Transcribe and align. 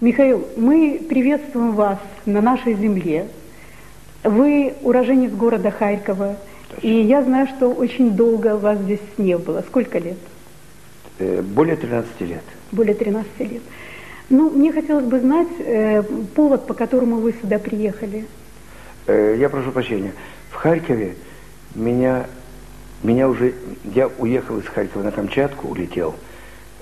Михаил, 0.00 0.48
мы 0.56 0.98
приветствуем 1.10 1.72
вас 1.74 1.98
на 2.24 2.40
нашей 2.40 2.72
земле. 2.72 3.26
Вы 4.24 4.72
уроженец 4.80 5.30
города 5.30 5.70
Харькова, 5.70 6.36
и 6.80 6.90
я 6.90 7.22
знаю, 7.22 7.46
что 7.48 7.68
очень 7.68 8.12
долго 8.12 8.56
вас 8.56 8.78
здесь 8.78 9.02
не 9.18 9.36
было. 9.36 9.60
Сколько 9.60 9.98
лет? 9.98 10.16
Э, 11.18 11.42
более 11.42 11.76
13 11.76 12.18
лет. 12.22 12.42
Более 12.72 12.94
13 12.94 13.40
лет. 13.40 13.60
Ну, 14.30 14.48
мне 14.48 14.72
хотелось 14.72 15.04
бы 15.04 15.20
знать 15.20 15.48
э, 15.58 16.02
повод, 16.34 16.66
по 16.66 16.72
которому 16.72 17.16
вы 17.16 17.34
сюда 17.34 17.58
приехали. 17.58 18.24
Э, 19.06 19.36
я 19.38 19.50
прошу 19.50 19.70
прощения. 19.70 20.14
В 20.48 20.54
Харькове 20.54 21.16
меня, 21.74 22.24
меня 23.02 23.28
уже... 23.28 23.52
Я 23.84 24.08
уехал 24.18 24.60
из 24.60 24.64
Харькова 24.64 25.02
на 25.02 25.10
Камчатку, 25.10 25.68
улетел 25.68 26.14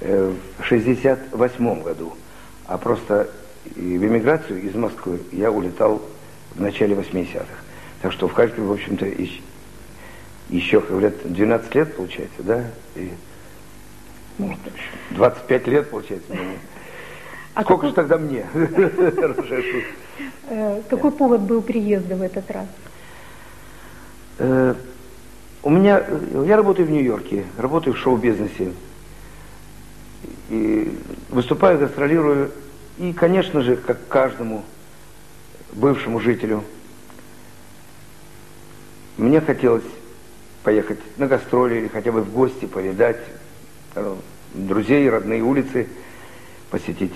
э, 0.02 0.32
в 0.60 0.64
68 0.64 1.82
году. 1.82 2.12
А 2.68 2.76
просто 2.76 3.28
в 3.74 3.80
эмиграцию 3.80 4.62
из 4.62 4.74
Москвы 4.74 5.20
я 5.32 5.50
улетал 5.50 6.02
в 6.54 6.60
начале 6.60 6.94
80-х. 6.94 7.46
Так 8.02 8.12
что 8.12 8.28
в 8.28 8.32
Харькове, 8.32 8.66
в 8.66 8.72
общем-то, 8.72 9.06
еще 10.50 10.82
лет 11.00 11.16
12 11.24 11.74
лет, 11.74 11.96
получается, 11.96 12.42
да? 12.42 12.64
И, 12.94 13.10
может, 14.36 14.58
25 15.10 15.66
лет, 15.66 15.90
получается, 15.90 16.32
мне. 16.32 16.58
А 17.54 17.62
Сколько 17.62 17.88
какой... 17.88 17.88
же 17.88 17.94
тогда 17.96 18.18
мне? 18.18 18.46
Э, 20.50 20.80
какой 20.88 21.12
повод 21.12 21.42
был 21.42 21.60
приезда 21.60 22.16
в 22.16 22.22
этот 22.22 22.50
раз? 22.50 22.66
Э, 24.38 24.74
у 25.62 25.70
меня, 25.70 26.02
я 26.46 26.56
работаю 26.56 26.88
в 26.88 26.90
Нью-Йорке, 26.90 27.44
работаю 27.58 27.94
в 27.94 27.98
шоу-бизнесе. 27.98 28.72
И 30.48 30.98
выступаю, 31.28 31.78
гастролирую. 31.78 32.50
И, 32.98 33.12
конечно 33.12 33.62
же, 33.62 33.76
как 33.76 34.08
каждому 34.08 34.64
бывшему 35.72 36.20
жителю, 36.20 36.64
мне 39.16 39.40
хотелось 39.40 39.84
поехать 40.64 40.98
на 41.16 41.26
гастроли 41.26 41.76
или 41.76 41.88
хотя 41.88 42.10
бы 42.10 42.22
в 42.22 42.32
гости 42.32 42.66
повидать 42.66 43.20
э, 43.94 44.14
друзей, 44.54 45.08
родные 45.08 45.42
улицы, 45.42 45.86
посетить 46.70 47.14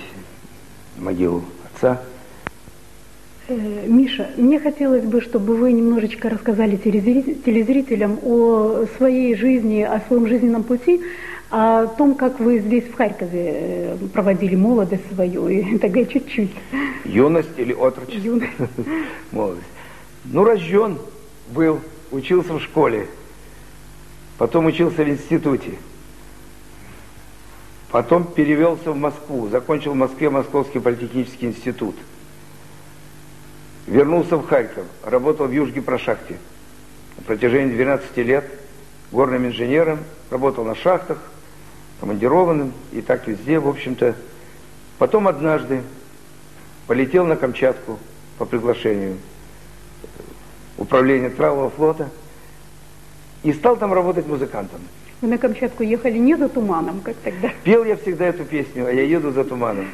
могилу 0.99 1.45
отца. 1.65 2.01
Э, 3.49 3.87
Миша, 3.87 4.31
мне 4.37 4.61
хотелось 4.61 5.05
бы, 5.05 5.21
чтобы 5.21 5.57
вы 5.57 5.73
немножечко 5.73 6.29
рассказали 6.29 6.77
телезрителям 6.77 8.21
о 8.23 8.87
своей 8.97 9.35
жизни, 9.35 9.83
о 9.83 10.01
своем 10.07 10.29
жизненном 10.29 10.63
пути, 10.63 11.03
о 11.53 11.87
том, 11.87 12.15
как 12.15 12.41
вы 12.41 12.61
здесь 12.61 12.85
в 12.85 12.95
Харькове 12.95 13.53
э, 13.53 13.97
проводили 14.11 14.57
молодость 14.57 15.07
свою, 15.13 15.49
и 15.49 15.77
тогда 15.79 16.03
чуть-чуть. 16.03 16.51
Юность 17.05 17.51
или 17.59 17.75
отрочество? 17.75 18.27
Юность. 18.27 18.53
Молодость. 19.33 19.67
Ну, 20.25 20.45
рожден 20.45 20.99
был, 21.51 21.81
учился 22.11 22.55
в 22.55 22.61
школе, 22.63 23.07
потом 24.39 24.65
учился 24.65 25.05
в 25.05 25.09
институте. 25.11 25.73
Потом 27.91 28.25
перевелся 28.25 28.91
в 28.91 28.97
Москву, 28.97 29.49
закончил 29.51 29.93
в 29.93 29.97
Москве 29.97 30.31
Московский 30.31 30.79
политехнический 30.79 31.49
институт. 31.49 31.95
Вернулся 33.87 34.39
в 34.39 34.47
Харьков, 34.47 34.87
работал 35.05 35.49
в 35.49 35.53
Южге 35.53 35.83
прошахте. 35.83 36.39
На 37.19 37.25
протяжении 37.25 37.75
12 37.75 38.17
лет 38.17 38.51
горным 39.11 39.47
инженером, 39.47 39.99
работал 40.31 40.65
на 40.65 40.75
шахтах, 40.75 41.19
командированным 42.03 42.73
и 42.91 43.01
так 43.01 43.29
везде, 43.29 43.61
в 43.61 43.69
общем-то. 43.69 44.17
Потом 44.99 45.29
однажды 45.29 45.83
полетел 46.89 47.25
на 47.25 47.37
Камчатку 47.37 47.97
по 48.39 48.45
приглашению 48.45 49.19
управления 50.79 51.31
Травового 51.31 51.71
флота 51.71 52.09
и 53.45 53.53
стал 53.53 53.77
там 53.77 53.93
работать 53.93 54.27
музыкантом. 54.27 54.81
Вы 55.21 55.29
на 55.29 55.39
Камчатку 55.39 55.85
ехали 55.85 56.19
не 56.19 56.37
за 56.37 56.49
туманом, 56.49 57.03
как 57.03 57.15
тогда? 57.23 57.53
Пел 57.63 57.85
я 57.85 57.95
всегда 57.95 58.27
эту 58.27 58.45
песню, 58.45 58.85
а 58.85 58.91
я 58.91 59.05
еду 59.05 59.31
за 59.31 59.45
туманом. 59.45 59.87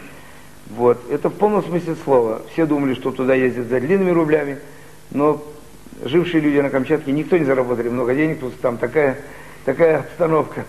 Вот. 0.70 0.98
Это 1.10 1.28
в 1.28 1.34
полном 1.34 1.62
смысле 1.62 1.94
слова. 2.04 2.40
Все 2.54 2.64
думали, 2.64 2.94
что 2.94 3.12
туда 3.12 3.34
ездят 3.34 3.66
за 3.66 3.80
длинными 3.80 4.12
рублями, 4.12 4.56
но 5.10 5.44
жившие 6.02 6.40
люди 6.40 6.58
на 6.58 6.70
Камчатке, 6.70 7.12
никто 7.12 7.36
не 7.36 7.44
заработали 7.44 7.90
много 7.90 8.14
денег, 8.14 8.36
потому 8.36 8.52
что 8.52 8.62
там 8.62 8.78
такая, 8.78 9.18
такая 9.66 9.98
обстановка 9.98 10.64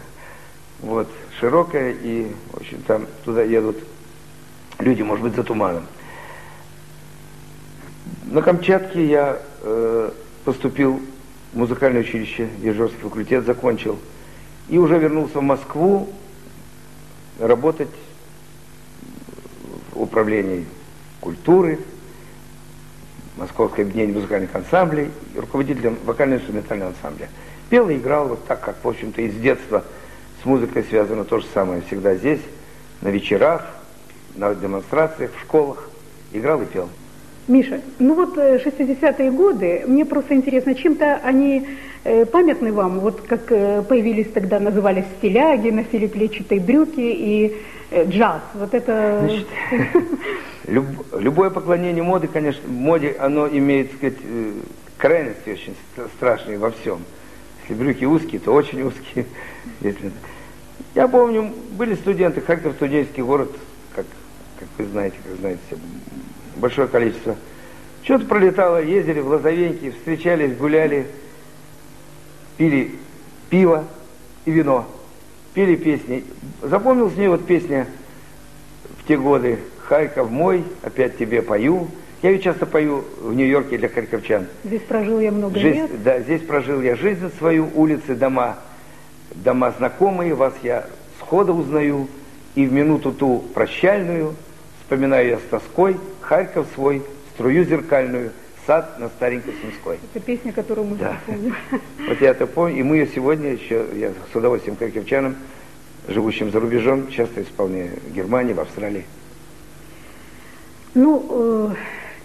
вот, 0.82 1.08
широкая, 1.40 1.92
и, 1.92 2.32
в 2.52 2.58
общем, 2.58 2.82
там 2.84 3.08
туда 3.26 3.44
едут 3.44 3.78
люди, 4.80 5.02
может 5.02 5.24
быть, 5.24 5.36
за 5.36 5.44
туманом. 5.44 5.86
На 8.26 8.42
Камчатке 8.42 9.06
я 9.06 9.40
э, 9.62 10.12
поступил 10.46 11.02
в 11.54 11.58
музыкальное 11.58 12.02
училище, 12.02 12.50
дирижерский 12.60 13.00
факультет 13.00 13.46
закончил– 13.46 14.00
и 14.70 14.78
уже 14.78 14.98
вернулся 15.00 15.40
в 15.40 15.44
Москву 15.44 16.10
работать 17.40 17.90
в 19.92 20.02
управлении 20.02 20.66
культуры, 21.20 21.80
Московской 23.36 23.86
объединение 23.86 24.16
музыкальных 24.16 24.54
ансамблей, 24.54 25.10
руководителем 25.36 25.98
вокально-инструментального 26.06 26.92
ансамбля. 26.92 27.30
Пел 27.70 27.90
и 27.90 27.96
играл 27.96 28.28
вот 28.28 28.46
так, 28.46 28.62
как, 28.62 28.84
в 28.84 28.88
общем-то, 28.88 29.22
из 29.22 29.34
детства 29.36 29.84
с 30.42 30.46
музыкой 30.46 30.84
связано 30.84 31.26
то 31.26 31.40
же 31.40 31.46
самое 31.54 31.82
всегда 31.82 32.16
здесь, 32.16 32.40
на 33.02 33.10
вечерах, 33.10 33.66
на 34.36 34.54
демонстрациях, 34.56 35.32
в 35.36 35.42
школах. 35.42 35.90
Играл 36.32 36.62
и 36.62 36.66
пел. 36.66 36.90
Миша, 37.48 37.82
ну 37.98 38.14
вот 38.14 38.38
60-е 38.38 39.28
э, 39.28 39.32
годы, 39.32 39.84
мне 39.88 40.06
просто 40.06 40.36
интересно, 40.36 40.76
чем-то 40.76 41.20
они 41.24 41.68
э, 42.04 42.26
памятны 42.26 42.72
вам, 42.72 43.00
вот 43.00 43.22
как 43.22 43.52
э, 43.52 43.82
появились 43.82 44.28
тогда, 44.32 44.60
назывались 44.60 45.06
стиляги, 45.18 45.72
носили 45.72 46.06
клетчатые 46.06 46.62
брюки 46.62 47.00
и 47.00 47.58
джаз, 47.92 48.42
вот 48.54 48.76
это... 48.76 49.22
Значит, 49.22 49.48
люб, 50.68 50.86
любое 51.18 51.50
поклонение 51.50 52.04
моды, 52.04 52.28
конечно, 52.28 52.62
моде, 52.70 53.16
оно 53.20 53.48
имеет, 53.48 53.90
так 53.90 53.98
сказать, 53.98 54.18
крайности 55.00 55.50
очень 55.50 55.76
страшные 56.18 56.60
во 56.60 56.70
всем. 56.70 57.00
Если 57.70 57.84
брюки 57.84 58.04
узкие, 58.04 58.42
то 58.42 58.52
очень 58.52 58.82
узкие. 58.82 59.26
Если... 59.82 60.12
Я 60.96 61.08
помню, 61.08 61.54
были 61.74 61.94
студенты, 61.94 62.42
Харьков 62.42 62.74
студенческий 62.74 63.22
город, 63.22 63.52
как, 63.96 64.08
как 64.60 64.68
вы 64.78 64.86
знаете, 64.86 65.18
как 65.24 65.38
знаете, 65.38 65.62
большое 66.56 66.88
количество. 66.88 67.36
Что-то 68.04 68.26
пролетало, 68.26 68.84
ездили 68.84 69.20
в 69.20 69.28
Лозовеньки, 69.28 69.92
встречались, 69.92 70.58
гуляли, 70.58 71.06
пили 72.58 72.96
пиво 73.52 73.86
и 74.46 74.52
вино, 74.52 74.88
пели 75.54 75.76
песни. 75.76 76.24
Запомнилась 76.64 77.16
мне 77.16 77.30
вот 77.30 77.46
песня 77.46 77.86
в 78.98 79.08
те 79.08 79.16
годы 79.16 79.60
«Харьков 79.78 80.32
мой, 80.32 80.64
опять 80.82 81.20
тебе 81.20 81.44
пою». 81.44 81.88
Я 82.22 82.32
ведь 82.32 82.44
часто 82.44 82.66
пою 82.66 83.06
в 83.22 83.34
Нью-Йорке 83.34 83.78
для 83.78 83.88
харьковчан. 83.88 84.48
Здесь 84.66 84.82
прожил 84.82 85.20
я 85.20 85.32
много 85.32 85.58
жизнь, 85.58 85.80
лет. 85.80 86.04
Да, 86.04 86.20
здесь 86.20 86.42
прожил 86.42 86.82
я 86.82 86.96
жизнь 86.96 87.32
свою, 87.38 87.70
улицы, 87.74 88.14
дома, 88.14 88.58
дома 89.36 89.72
знакомые, 89.78 90.34
вас 90.34 90.54
я 90.62 90.86
схода 91.20 91.54
узнаю, 91.54 92.08
и 92.56 92.66
в 92.66 92.74
минуту 92.74 93.14
ту 93.14 93.40
прощальную 93.54 94.36
вспоминаю 94.82 95.30
я 95.30 95.38
с 95.38 95.42
тоской 95.50 95.96
Харьков 96.20 96.68
свой, 96.76 97.04
струю 97.36 97.64
зеркальную, 97.64 98.32
сад 98.68 99.00
на 99.00 99.08
старенькой 99.08 99.54
Сумской. 99.62 99.98
Это 100.14 100.24
песня, 100.24 100.52
которую 100.52 100.88
мы 100.88 100.98
да. 100.98 101.18
помним. 101.26 101.56
Вот 102.08 102.20
я 102.20 102.32
это 102.32 102.48
помню, 102.48 102.80
и 102.80 102.84
мы 102.84 102.98
ее 102.98 103.08
сегодня 103.08 103.54
еще, 103.54 103.86
я 103.96 104.12
с 104.32 104.36
удовольствием 104.36 104.76
харьковчанам, 104.76 105.36
живущим 106.08 106.52
за 106.52 106.60
рубежом, 106.60 107.10
часто 107.10 107.44
исполняю 107.44 107.92
в 108.08 108.14
Германии, 108.14 108.54
в 108.54 108.60
Австралии. 108.60 109.06
Ну, 110.96 111.72
э, 111.72 111.76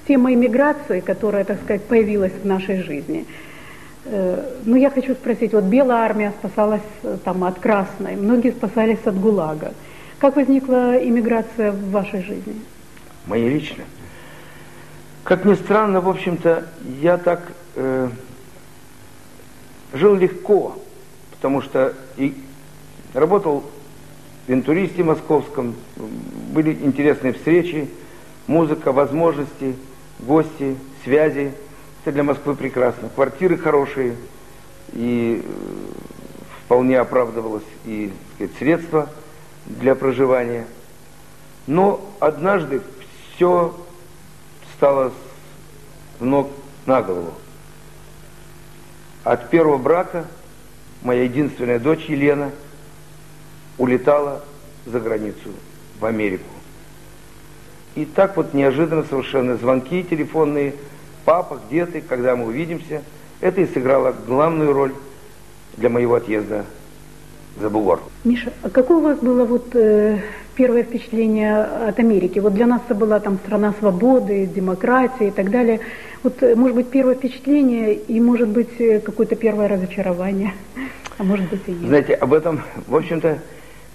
тема 0.07 0.33
иммиграции, 0.33 1.01
которая, 1.01 1.45
так 1.45 1.61
сказать, 1.63 1.85
появилась 1.85 2.33
в 2.33 2.47
нашей 2.47 2.83
жизни. 2.83 3.27
Э, 4.05 4.59
ну, 4.65 4.77
я 4.77 4.91
хочу 4.91 5.15
спросить, 5.15 5.53
вот 5.53 5.65
Белая 5.65 6.03
армия 6.03 6.33
спасалась 6.39 6.83
э, 7.03 7.17
там 7.25 7.45
от 7.45 7.59
Красной, 7.59 8.17
многие 8.17 8.51
спасались 8.51 9.05
от 9.05 9.19
ГУЛАГа. 9.19 9.73
Как 10.19 10.37
возникла 10.37 10.97
иммиграция 10.97 11.73
в 11.73 11.91
вашей 11.91 12.23
жизни? 12.23 12.55
Моей 13.27 13.49
лично? 13.49 13.85
Как 15.23 15.45
ни 15.45 15.55
странно, 15.55 16.01
в 16.01 16.09
общем-то, 16.09 16.67
я 17.01 17.17
так 17.17 17.53
э, 17.77 18.09
жил 19.95 20.15
легко, 20.15 20.79
потому 21.31 21.63
что 21.63 21.95
и 22.19 22.35
работал 23.15 23.65
в 24.47 24.53
интуристе 24.53 25.03
московском, 25.03 25.75
были 26.53 26.73
интересные 26.73 27.33
встречи, 27.33 27.89
музыка, 28.47 28.93
возможности, 28.93 29.77
гости, 30.19 30.77
связи. 31.05 31.53
Это 32.03 32.13
для 32.13 32.23
Москвы 32.23 32.55
прекрасно. 32.55 33.09
Квартиры 33.09 33.57
хорошие, 33.57 34.17
и 34.93 35.43
э, 35.45 35.49
вполне 36.65 36.99
оправдывалось 36.99 37.65
и 37.85 38.13
сказать, 38.35 38.57
средства 38.59 39.11
для 39.67 39.95
проживания. 39.95 40.67
Но 41.67 42.01
однажды 42.21 42.83
все 43.35 43.75
стало 44.77 45.13
с 46.19 46.23
ног 46.23 46.51
на 46.87 47.03
голову. 47.03 47.33
От 49.25 49.49
первого 49.49 49.79
брака 49.79 50.27
моя 51.03 51.25
единственная 51.25 51.79
дочь 51.79 52.05
Елена 52.07 52.51
улетала 53.79 54.45
за 54.85 55.01
границу, 55.01 55.53
в 55.99 56.05
Америку. 56.05 56.54
И 57.97 58.05
так 58.05 58.37
вот 58.37 58.55
неожиданно 58.55 59.05
совершенно 59.05 59.57
звонки 59.57 60.03
телефонные, 60.03 60.75
папа, 61.25 61.61
где 61.69 61.87
ты, 61.87 62.01
когда 62.01 62.35
мы 62.35 62.47
увидимся, 62.47 63.03
это 63.41 63.61
и 63.61 63.67
сыграло 63.67 64.15
главную 64.27 64.73
роль 64.73 64.93
для 65.77 65.89
моего 65.89 66.17
отъезда 66.17 66.65
за 67.61 67.71
бугор. 67.71 68.01
Миша, 68.25 68.53
а 68.63 68.71
какое 68.71 68.99
у 68.99 69.01
вас 69.01 69.19
было 69.19 69.45
вот 69.45 69.75
э, 69.77 70.19
первое 70.57 70.83
впечатление 70.83 71.57
от 71.63 71.99
Америки? 72.01 72.41
Вот 72.41 72.55
для 72.55 72.67
нас 72.67 72.81
это 72.85 72.97
была 72.97 73.21
там 73.21 73.39
страна 73.47 73.75
свободы, 73.79 74.47
демократии 74.47 75.29
и 75.29 75.31
так 75.31 75.51
далее. 75.51 75.81
Вот, 76.25 76.43
э, 76.43 76.57
может 76.57 76.77
быть, 76.77 76.89
первое 76.89 77.15
впечатление 77.15 77.95
и, 77.95 78.21
может 78.21 78.49
быть, 78.49 78.81
э, 78.81 78.99
какое-то 79.01 79.37
первое 79.37 79.69
разочарование, 79.69 80.53
а 81.19 81.23
может 81.23 81.49
быть 81.49 81.63
и 81.67 81.71
нет. 81.71 81.87
Знаете, 81.87 82.15
об 82.15 82.33
этом, 82.33 82.63
в 82.89 82.97
общем-то, 82.97 83.39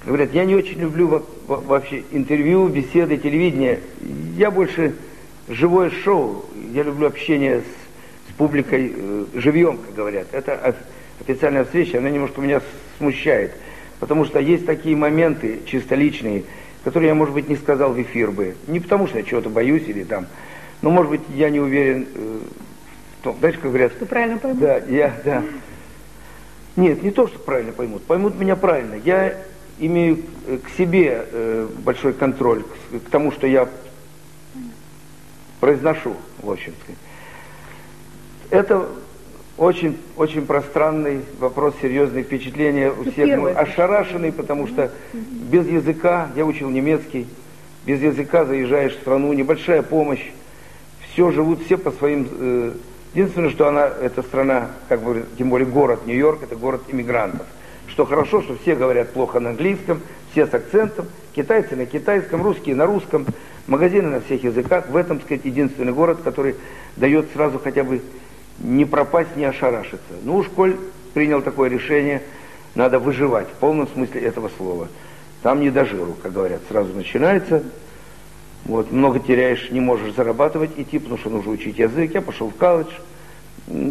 говорят, 0.09 0.33
я 0.33 0.45
не 0.45 0.55
очень 0.55 0.79
люблю 0.79 1.23
вообще 1.47 2.03
интервью, 2.11 2.67
беседы, 2.67 3.17
телевидение. 3.17 3.79
Я 4.35 4.51
больше 4.51 4.95
живое 5.47 5.89
шоу, 5.89 6.45
я 6.73 6.83
люблю 6.83 7.07
общение 7.07 7.61
с, 7.61 8.31
с 8.31 8.33
публикой 8.37 8.93
э, 8.95 9.25
живьем, 9.35 9.77
как 9.77 9.93
говорят. 9.93 10.27
Это 10.31 10.75
официальная 11.19 11.63
встреча, 11.63 11.97
она 11.97 12.09
немножко 12.09 12.41
меня 12.41 12.61
смущает. 12.97 13.53
Потому 13.99 14.25
что 14.25 14.39
есть 14.39 14.65
такие 14.65 14.95
моменты 14.95 15.59
чисто 15.65 15.95
личные, 15.95 16.43
которые 16.83 17.09
я, 17.09 17.15
может 17.15 17.33
быть, 17.33 17.49
не 17.49 17.55
сказал 17.55 17.93
в 17.93 18.01
эфир 18.01 18.31
бы. 18.31 18.55
Не 18.67 18.79
потому 18.79 19.07
что 19.07 19.17
я 19.17 19.23
чего-то 19.23 19.49
боюсь 19.49 19.83
или 19.87 20.03
там, 20.03 20.27
но, 20.81 20.89
может 20.89 21.11
быть, 21.11 21.21
я 21.35 21.49
не 21.49 21.59
уверен 21.59 22.07
э, 22.15 22.39
в 23.19 23.23
том, 23.23 23.35
знаешь, 23.39 23.55
как 23.55 23.65
говорят... 23.65 23.91
Что 23.91 24.05
правильно 24.05 24.37
поймут? 24.37 24.61
Да, 24.61 24.77
я, 24.87 25.13
да. 25.25 25.43
Нет, 26.77 27.03
не 27.03 27.11
то, 27.11 27.27
что 27.27 27.37
правильно 27.39 27.73
поймут. 27.73 28.03
Поймут 28.03 28.39
меня 28.39 28.55
правильно. 28.55 28.95
Я 29.03 29.35
имею 29.79 30.19
э, 30.47 30.57
к 30.57 30.69
себе 30.77 31.25
э, 31.31 31.67
большой 31.83 32.13
контроль, 32.13 32.63
к, 32.91 33.09
тому, 33.09 33.31
что 33.31 33.47
я 33.47 33.67
произношу, 35.59 36.13
в 36.41 36.51
общем-то. 36.51 36.93
Это 38.49 38.87
очень, 39.57 39.97
очень 40.15 40.45
пространный 40.45 41.21
вопрос, 41.39 41.75
серьезные 41.81 42.23
впечатления 42.23 42.91
у 42.91 43.09
всех. 43.11 43.39
Мы 43.39 43.51
ошарашены, 43.51 44.31
потому 44.31 44.67
что 44.67 44.91
без 45.13 45.67
языка, 45.67 46.29
я 46.35 46.45
учил 46.45 46.69
немецкий, 46.69 47.27
без 47.85 48.01
языка 48.01 48.45
заезжаешь 48.45 48.95
в 48.95 49.01
страну, 49.01 49.33
небольшая 49.33 49.81
помощь, 49.81 50.25
все 51.11 51.31
живут 51.31 51.63
все 51.65 51.77
по 51.77 51.91
своим... 51.91 52.27
Э, 52.31 52.71
единственное, 53.13 53.49
что 53.49 53.67
она, 53.67 53.87
эта 53.87 54.21
страна, 54.23 54.69
как 54.87 55.01
бы, 55.01 55.25
тем 55.37 55.49
более 55.49 55.67
город 55.67 56.05
Нью-Йорк, 56.05 56.43
это 56.43 56.55
город 56.55 56.83
иммигрантов. 56.87 57.45
Что 57.89 58.05
хорошо, 58.05 58.41
что 58.41 58.55
все 58.61 58.75
говорят 58.75 59.11
плохо 59.13 59.39
на 59.39 59.51
английском, 59.51 60.01
все 60.31 60.47
с 60.47 60.53
акцентом, 60.53 61.07
китайцы 61.35 61.75
на 61.75 61.85
китайском, 61.85 62.43
русские 62.43 62.75
на 62.75 62.85
русском, 62.85 63.25
магазины 63.67 64.09
на 64.09 64.21
всех 64.21 64.43
языках. 64.43 64.89
В 64.89 64.95
этом, 64.95 65.21
сказать, 65.21 65.45
единственный 65.45 65.93
город, 65.93 66.19
который 66.23 66.55
дает 66.95 67.27
сразу 67.33 67.59
хотя 67.59 67.83
бы 67.83 68.01
не 68.59 68.85
пропасть, 68.85 69.35
не 69.35 69.45
ошарашиться. 69.45 70.13
Ну 70.23 70.37
уж, 70.37 70.47
коль 70.47 70.75
принял 71.13 71.41
такое 71.41 71.69
решение, 71.69 72.21
надо 72.75 72.99
выживать 72.99 73.47
в 73.47 73.59
полном 73.59 73.87
смысле 73.87 74.21
этого 74.21 74.49
слова. 74.57 74.87
Там 75.41 75.61
не 75.61 75.69
до 75.69 75.85
жиру, 75.85 76.15
как 76.21 76.33
говорят, 76.33 76.61
сразу 76.69 76.93
начинается. 76.93 77.63
Вот, 78.65 78.91
много 78.91 79.19
теряешь, 79.19 79.71
не 79.71 79.79
можешь 79.79 80.13
зарабатывать, 80.13 80.71
идти, 80.77 80.99
потому 80.99 81.17
что 81.17 81.29
нужно 81.29 81.51
учить 81.51 81.79
язык. 81.79 82.13
Я 82.13 82.21
пошел 82.21 82.49
в 82.49 82.55
колледж, 82.55 82.91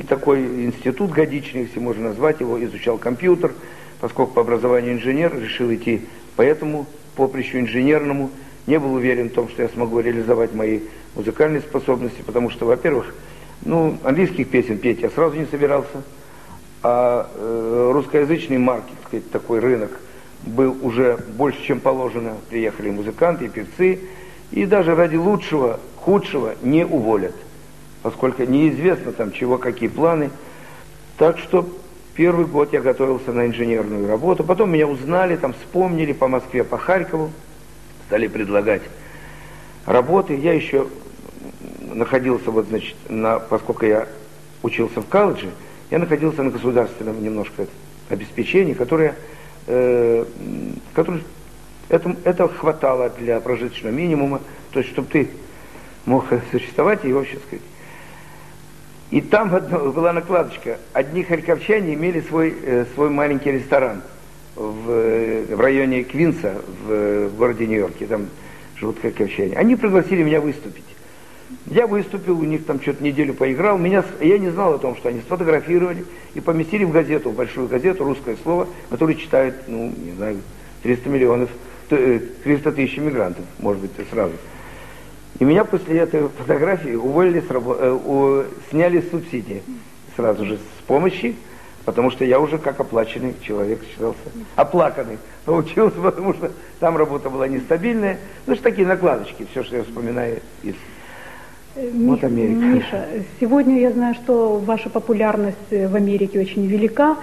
такой 0.08 0.66
институт 0.66 1.10
годичный, 1.10 1.62
если 1.62 1.80
можно 1.80 2.08
назвать 2.08 2.40
его, 2.40 2.62
изучал 2.62 2.98
компьютер, 2.98 3.52
поскольку 4.00 4.34
по 4.34 4.40
образованию 4.42 4.94
инженер, 4.94 5.38
решил 5.38 5.72
идти 5.72 6.06
по 6.36 6.42
этому 6.42 6.86
поприщу 7.16 7.58
инженерному, 7.58 8.30
не 8.66 8.78
был 8.78 8.94
уверен 8.94 9.30
в 9.30 9.32
том, 9.32 9.48
что 9.48 9.62
я 9.62 9.68
смогу 9.68 10.00
реализовать 10.00 10.54
мои 10.54 10.80
музыкальные 11.14 11.62
способности, 11.62 12.22
потому 12.24 12.50
что, 12.50 12.66
во-первых, 12.66 13.14
ну, 13.64 13.98
английских 14.04 14.48
песен 14.48 14.78
петь 14.78 15.00
я 15.00 15.10
сразу 15.10 15.36
не 15.36 15.46
собирался, 15.46 16.02
а 16.82 17.28
э, 17.34 17.90
русскоязычный 17.92 18.58
маркет, 18.58 18.94
сказать, 19.06 19.30
такой 19.30 19.58
рынок 19.58 19.90
был 20.44 20.76
уже 20.82 21.18
больше, 21.36 21.60
чем 21.62 21.80
положено. 21.80 22.36
Приехали 22.48 22.90
музыканты 22.90 23.46
и 23.46 23.48
певцы, 23.48 23.98
и 24.52 24.64
даже 24.64 24.94
ради 24.94 25.16
лучшего, 25.16 25.80
худшего 25.96 26.54
не 26.62 26.86
уволят, 26.86 27.34
поскольку 28.02 28.44
неизвестно 28.44 29.12
там 29.12 29.32
чего, 29.32 29.58
какие 29.58 29.88
планы. 29.88 30.30
Так 31.16 31.38
что 31.38 31.68
первый 32.18 32.46
год 32.46 32.72
я 32.72 32.80
готовился 32.80 33.32
на 33.32 33.46
инженерную 33.46 34.08
работу, 34.08 34.42
потом 34.42 34.72
меня 34.72 34.88
узнали, 34.88 35.36
там 35.36 35.52
вспомнили 35.52 36.12
по 36.12 36.26
Москве, 36.26 36.64
по 36.64 36.76
Харькову, 36.76 37.30
стали 38.08 38.26
предлагать 38.26 38.82
работы. 39.86 40.34
Я 40.34 40.52
еще 40.52 40.88
находился, 41.80 42.50
вот, 42.50 42.66
значит, 42.66 42.96
на, 43.08 43.38
поскольку 43.38 43.86
я 43.86 44.08
учился 44.64 45.00
в 45.00 45.06
колледже, 45.06 45.50
я 45.92 46.00
находился 46.00 46.42
на 46.42 46.50
государственном 46.50 47.22
немножко 47.22 47.68
обеспечении, 48.08 48.74
которое, 48.74 49.14
э, 49.68 50.24
которое 50.94 51.20
это, 51.88 52.16
это 52.24 52.48
хватало 52.48 53.10
для 53.10 53.38
прожиточного 53.38 53.92
минимума, 53.92 54.40
то 54.72 54.80
есть, 54.80 54.90
чтобы 54.90 55.06
ты 55.06 55.28
мог 56.04 56.24
существовать 56.50 57.04
и 57.04 57.12
вообще 57.12 57.36
сказать. 57.46 57.62
И 59.10 59.20
там 59.20 59.48
была 59.48 60.12
накладочка. 60.12 60.78
Одни 60.92 61.22
харьковчане 61.22 61.94
имели 61.94 62.20
свой, 62.20 62.54
э, 62.62 62.84
свой 62.94 63.08
маленький 63.08 63.50
ресторан 63.50 64.02
в, 64.54 64.90
э, 64.90 65.54
в 65.54 65.60
районе 65.60 66.04
Квинса 66.04 66.60
в, 66.86 67.28
в 67.28 67.36
городе 67.36 67.66
Нью-Йорке. 67.66 68.06
Там 68.06 68.26
живут 68.76 69.00
харьковчане. 69.00 69.56
Они 69.56 69.76
пригласили 69.76 70.22
меня 70.22 70.40
выступить. 70.40 70.84
Я 71.66 71.86
выступил, 71.86 72.38
у 72.38 72.44
них 72.44 72.66
там 72.66 72.80
что-то 72.80 73.02
неделю 73.02 73.32
поиграл. 73.32 73.78
Меня, 73.78 74.04
я 74.20 74.38
не 74.38 74.50
знал 74.50 74.74
о 74.74 74.78
том, 74.78 74.94
что 74.96 75.08
они 75.08 75.20
сфотографировали 75.20 76.04
и 76.34 76.40
поместили 76.40 76.84
в 76.84 76.92
газету, 76.92 77.30
в 77.30 77.34
большую 77.34 77.68
газету, 77.68 78.04
русское 78.04 78.36
слово, 78.42 78.68
которое 78.90 79.14
читает, 79.14 79.54
ну, 79.66 79.90
не 79.96 80.12
знаю, 80.12 80.36
300 80.82 81.08
миллионов, 81.08 81.48
300 81.88 81.98
э, 82.44 82.72
тысяч 82.72 82.98
иммигрантов, 82.98 83.44
может 83.58 83.80
быть, 83.80 83.90
сразу. 84.10 84.34
И 85.38 85.44
меня 85.44 85.64
после 85.64 85.98
этой 85.98 86.28
фотографии 86.28 86.94
уволили, 86.94 87.40
с 87.40 87.48
рабо- 87.50 87.76
э, 87.78 88.44
сняли 88.70 89.00
с 89.00 89.10
субсидии 89.10 89.62
сразу 90.16 90.44
же 90.44 90.56
с 90.56 90.82
помощи, 90.86 91.36
потому 91.84 92.10
что 92.10 92.24
я 92.24 92.40
уже 92.40 92.58
как 92.58 92.80
оплаченный 92.80 93.34
человек 93.42 93.80
считался, 93.88 94.18
оплаканный 94.56 95.18
получился, 95.44 95.96
потому 96.00 96.34
что 96.34 96.50
там 96.80 96.96
работа 96.96 97.30
была 97.30 97.46
нестабильная. 97.46 98.18
Ну, 98.46 98.54
что 98.54 98.64
такие 98.64 98.86
накладочки, 98.86 99.46
все, 99.50 99.62
что 99.62 99.76
я 99.76 99.84
вспоминаю 99.84 100.40
из 100.64 100.74
вот 101.76 102.24
Америка. 102.24 102.60
Миша, 102.60 103.06
сегодня 103.38 103.78
я 103.80 103.92
знаю, 103.92 104.14
что 104.14 104.58
ваша 104.58 104.90
популярность 104.90 105.70
в 105.70 105.94
Америке 105.94 106.40
очень 106.40 106.66
велика, 106.66 107.16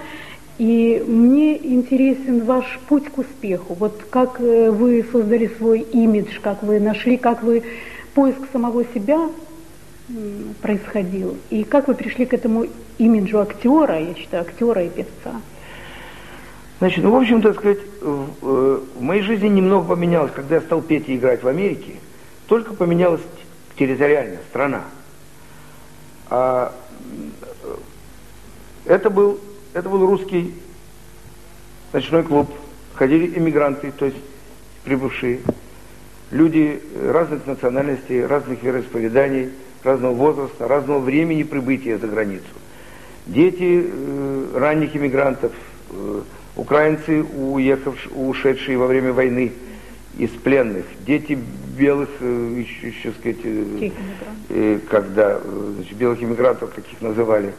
и 0.56 1.04
мне 1.06 1.54
интересен 1.58 2.44
ваш 2.44 2.80
путь 2.88 3.10
к 3.10 3.18
успеху. 3.18 3.74
Вот 3.74 4.04
как 4.08 4.40
э, 4.40 4.70
вы 4.70 5.04
создали 5.12 5.50
свой 5.58 5.80
имидж, 5.80 6.40
как 6.42 6.62
вы 6.62 6.80
нашли, 6.80 7.18
как 7.18 7.42
вы 7.42 7.62
поиск 8.16 8.50
самого 8.50 8.82
себя 8.94 9.28
происходил, 10.62 11.36
и 11.50 11.64
как 11.64 11.86
вы 11.86 11.94
пришли 11.94 12.24
к 12.24 12.32
этому 12.32 12.64
имиджу 12.96 13.40
актера, 13.40 14.00
я 14.00 14.14
считаю, 14.14 14.42
актера 14.42 14.82
и 14.82 14.88
певца. 14.88 15.42
Значит, 16.78 17.04
ну, 17.04 17.10
в 17.10 17.16
общем, 17.16 17.42
так 17.42 17.56
сказать, 17.56 17.78
в, 18.00 18.28
э, 18.42 18.80
в 18.96 19.02
моей 19.02 19.20
жизни 19.20 19.48
немного 19.48 19.88
поменялось, 19.88 20.32
когда 20.34 20.54
я 20.54 20.60
стал 20.62 20.80
петь 20.80 21.10
и 21.10 21.16
играть 21.16 21.42
в 21.42 21.48
Америке, 21.48 21.96
только 22.46 22.72
поменялось 22.72 23.20
территориально, 23.78 24.38
страна. 24.48 24.84
А, 26.30 26.72
это, 28.86 29.10
был, 29.10 29.40
это 29.74 29.90
был 29.90 30.06
русский 30.06 30.54
ночной 31.92 32.22
клуб. 32.22 32.50
Ходили 32.94 33.38
иммигранты, 33.38 33.92
то 33.92 34.06
есть 34.06 34.16
прибывшие, 34.84 35.40
люди 36.30 36.80
разных 37.04 37.46
национальностей, 37.46 38.24
разных 38.24 38.62
вероисповеданий, 38.62 39.50
разного 39.82 40.14
возраста, 40.14 40.66
разного 40.66 40.98
времени 40.98 41.42
прибытия 41.42 41.98
за 41.98 42.06
границу. 42.08 42.44
Дети 43.26 43.84
э, 43.84 44.46
ранних 44.54 44.96
иммигрантов, 44.96 45.52
э, 45.90 46.20
украинцы, 46.56 47.22
уехавшие, 47.22 48.12
ушедшие 48.14 48.78
во 48.78 48.86
время 48.86 49.12
войны 49.12 49.52
из 50.16 50.30
пленных, 50.30 50.84
дети 51.06 51.38
белых, 51.76 52.08
э, 52.20 52.54
еще, 52.56 52.88
еще 52.88 53.12
сказать, 53.12 53.38
э, 53.44 53.90
э, 54.48 54.78
когда 54.88 55.40
значит, 55.40 55.96
белых 55.96 56.22
иммигрантов, 56.22 56.72
каких 56.74 57.00
называли. 57.00 57.52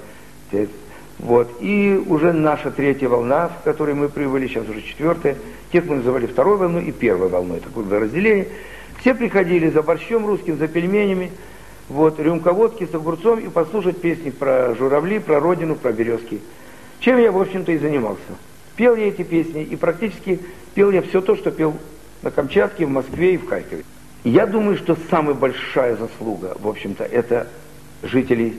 Вот. 1.19 1.49
И 1.59 2.01
уже 2.07 2.31
наша 2.33 2.71
третья 2.71 3.09
волна, 3.09 3.49
в 3.49 3.63
которой 3.63 3.95
мы 3.95 4.09
прибыли, 4.09 4.47
сейчас 4.47 4.67
уже 4.69 4.81
четвертая, 4.81 5.35
тех 5.71 5.85
мы 5.85 5.97
называли 5.97 6.27
второй 6.27 6.57
волной 6.57 6.85
и 6.85 6.91
первой 6.91 7.29
волной, 7.29 7.59
такое 7.59 7.83
было 7.83 7.99
разделение. 7.99 8.47
Все 8.99 9.13
приходили 9.13 9.69
за 9.69 9.81
борщом 9.81 10.25
русским, 10.25 10.57
за 10.57 10.67
пельменями, 10.67 11.31
вот, 11.89 12.19
рюмка 12.19 12.51
водки 12.51 12.87
с 12.89 12.93
огурцом 12.93 13.39
и 13.39 13.47
послушать 13.47 14.01
песни 14.01 14.29
про 14.29 14.75
журавли, 14.75 15.19
про 15.19 15.39
родину, 15.39 15.75
про 15.75 15.91
березки. 15.91 16.41
Чем 16.99 17.19
я, 17.19 17.31
в 17.31 17.39
общем-то, 17.39 17.71
и 17.71 17.77
занимался. 17.77 18.21
Пел 18.75 18.95
я 18.95 19.07
эти 19.07 19.23
песни, 19.23 19.63
и 19.63 19.75
практически 19.75 20.39
пел 20.75 20.91
я 20.91 21.01
все 21.01 21.21
то, 21.21 21.35
что 21.35 21.51
пел 21.51 21.75
на 22.21 22.31
Камчатке, 22.31 22.85
в 22.85 22.89
Москве 22.89 23.35
и 23.35 23.37
в 23.37 23.47
Харькове. 23.47 23.83
Я 24.23 24.45
думаю, 24.45 24.77
что 24.77 24.97
самая 25.09 25.35
большая 25.35 25.95
заслуга, 25.95 26.57
в 26.59 26.67
общем-то, 26.67 27.03
это 27.03 27.47
жителей 28.03 28.55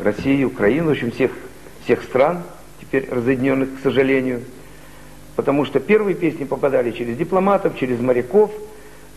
России, 0.00 0.42
Украины, 0.44 0.88
в 0.88 0.90
общем, 0.90 1.12
всех, 1.12 1.30
всех 1.84 2.02
стран, 2.02 2.42
теперь 2.80 3.08
разъединенных, 3.10 3.78
к 3.78 3.82
сожалению. 3.82 4.42
Потому 5.36 5.64
что 5.64 5.80
первые 5.80 6.14
песни 6.14 6.44
попадали 6.44 6.90
через 6.90 7.16
дипломатов, 7.16 7.76
через 7.78 8.00
моряков, 8.00 8.52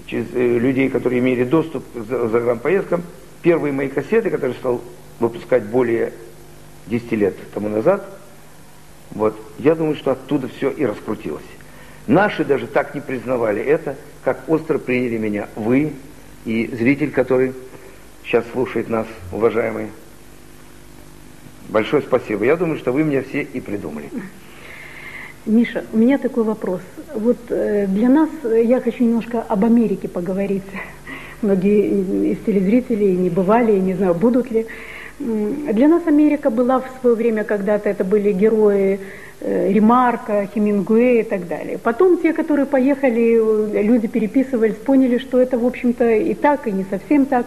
через 0.05 0.27
э, 0.33 0.57
людей, 0.57 0.89
которые 0.89 1.19
имели 1.19 1.43
доступ 1.43 1.83
к 1.93 2.05
загранпоездкам. 2.05 3.03
Первые 3.41 3.71
мои 3.71 3.87
кассеты, 3.87 4.29
которые 4.29 4.55
стал 4.55 4.81
выпускать 5.19 5.63
более 5.65 6.13
10 6.87 7.11
лет 7.13 7.35
тому 7.53 7.69
назад, 7.69 8.07
вот, 9.11 9.39
я 9.59 9.75
думаю, 9.75 9.95
что 9.95 10.11
оттуда 10.11 10.47
все 10.47 10.69
и 10.69 10.85
раскрутилось. 10.85 11.43
Наши 12.07 12.45
даже 12.45 12.67
так 12.67 12.95
не 12.95 13.01
признавали 13.01 13.61
это, 13.61 13.95
как 14.23 14.43
остро 14.47 14.77
приняли 14.77 15.17
меня 15.17 15.49
вы 15.55 15.93
и 16.45 16.67
зритель, 16.73 17.11
который 17.11 17.53
сейчас 18.23 18.45
слушает 18.51 18.89
нас, 18.89 19.07
уважаемый. 19.31 19.87
Большое 21.69 22.01
спасибо. 22.01 22.45
Я 22.45 22.55
думаю, 22.55 22.77
что 22.77 22.91
вы 22.91 23.03
меня 23.03 23.21
все 23.21 23.41
и 23.41 23.59
придумали. 23.59 24.09
Миша, 25.45 25.85
у 25.93 25.97
меня 25.97 26.17
такой 26.17 26.43
вопрос. 26.43 26.81
Вот 27.15 27.37
э, 27.49 27.87
для 27.87 28.09
нас, 28.09 28.29
э, 28.43 28.63
я 28.63 28.81
хочу 28.81 29.03
немножко 29.03 29.41
об 29.41 29.63
Америке 29.63 30.07
поговорить. 30.07 30.63
Многие 31.41 32.33
из 32.33 32.37
телезрителей 32.45 33.15
не 33.15 33.29
бывали, 33.29 33.79
не 33.79 33.93
знаю, 33.93 34.13
будут 34.13 34.51
ли. 34.51 34.65
Для 35.19 35.87
нас 35.87 36.05
Америка 36.05 36.49
была 36.49 36.79
в 36.79 36.85
свое 37.01 37.15
время 37.15 37.43
когда-то, 37.43 37.89
это 37.89 38.03
были 38.03 38.31
герои 38.33 38.99
э, 39.39 39.71
Ремарка, 39.71 40.47
Хемингуэя 40.53 41.21
и 41.21 41.23
так 41.23 41.47
далее. 41.47 41.77
Потом 41.77 42.17
те, 42.17 42.33
которые 42.33 42.65
поехали, 42.65 43.81
люди 43.81 44.07
переписывались, 44.07 44.75
поняли, 44.75 45.17
что 45.17 45.39
это, 45.39 45.57
в 45.57 45.65
общем-то, 45.65 46.11
и 46.11 46.33
так, 46.33 46.67
и 46.67 46.71
не 46.71 46.85
совсем 46.89 47.25
так. 47.25 47.45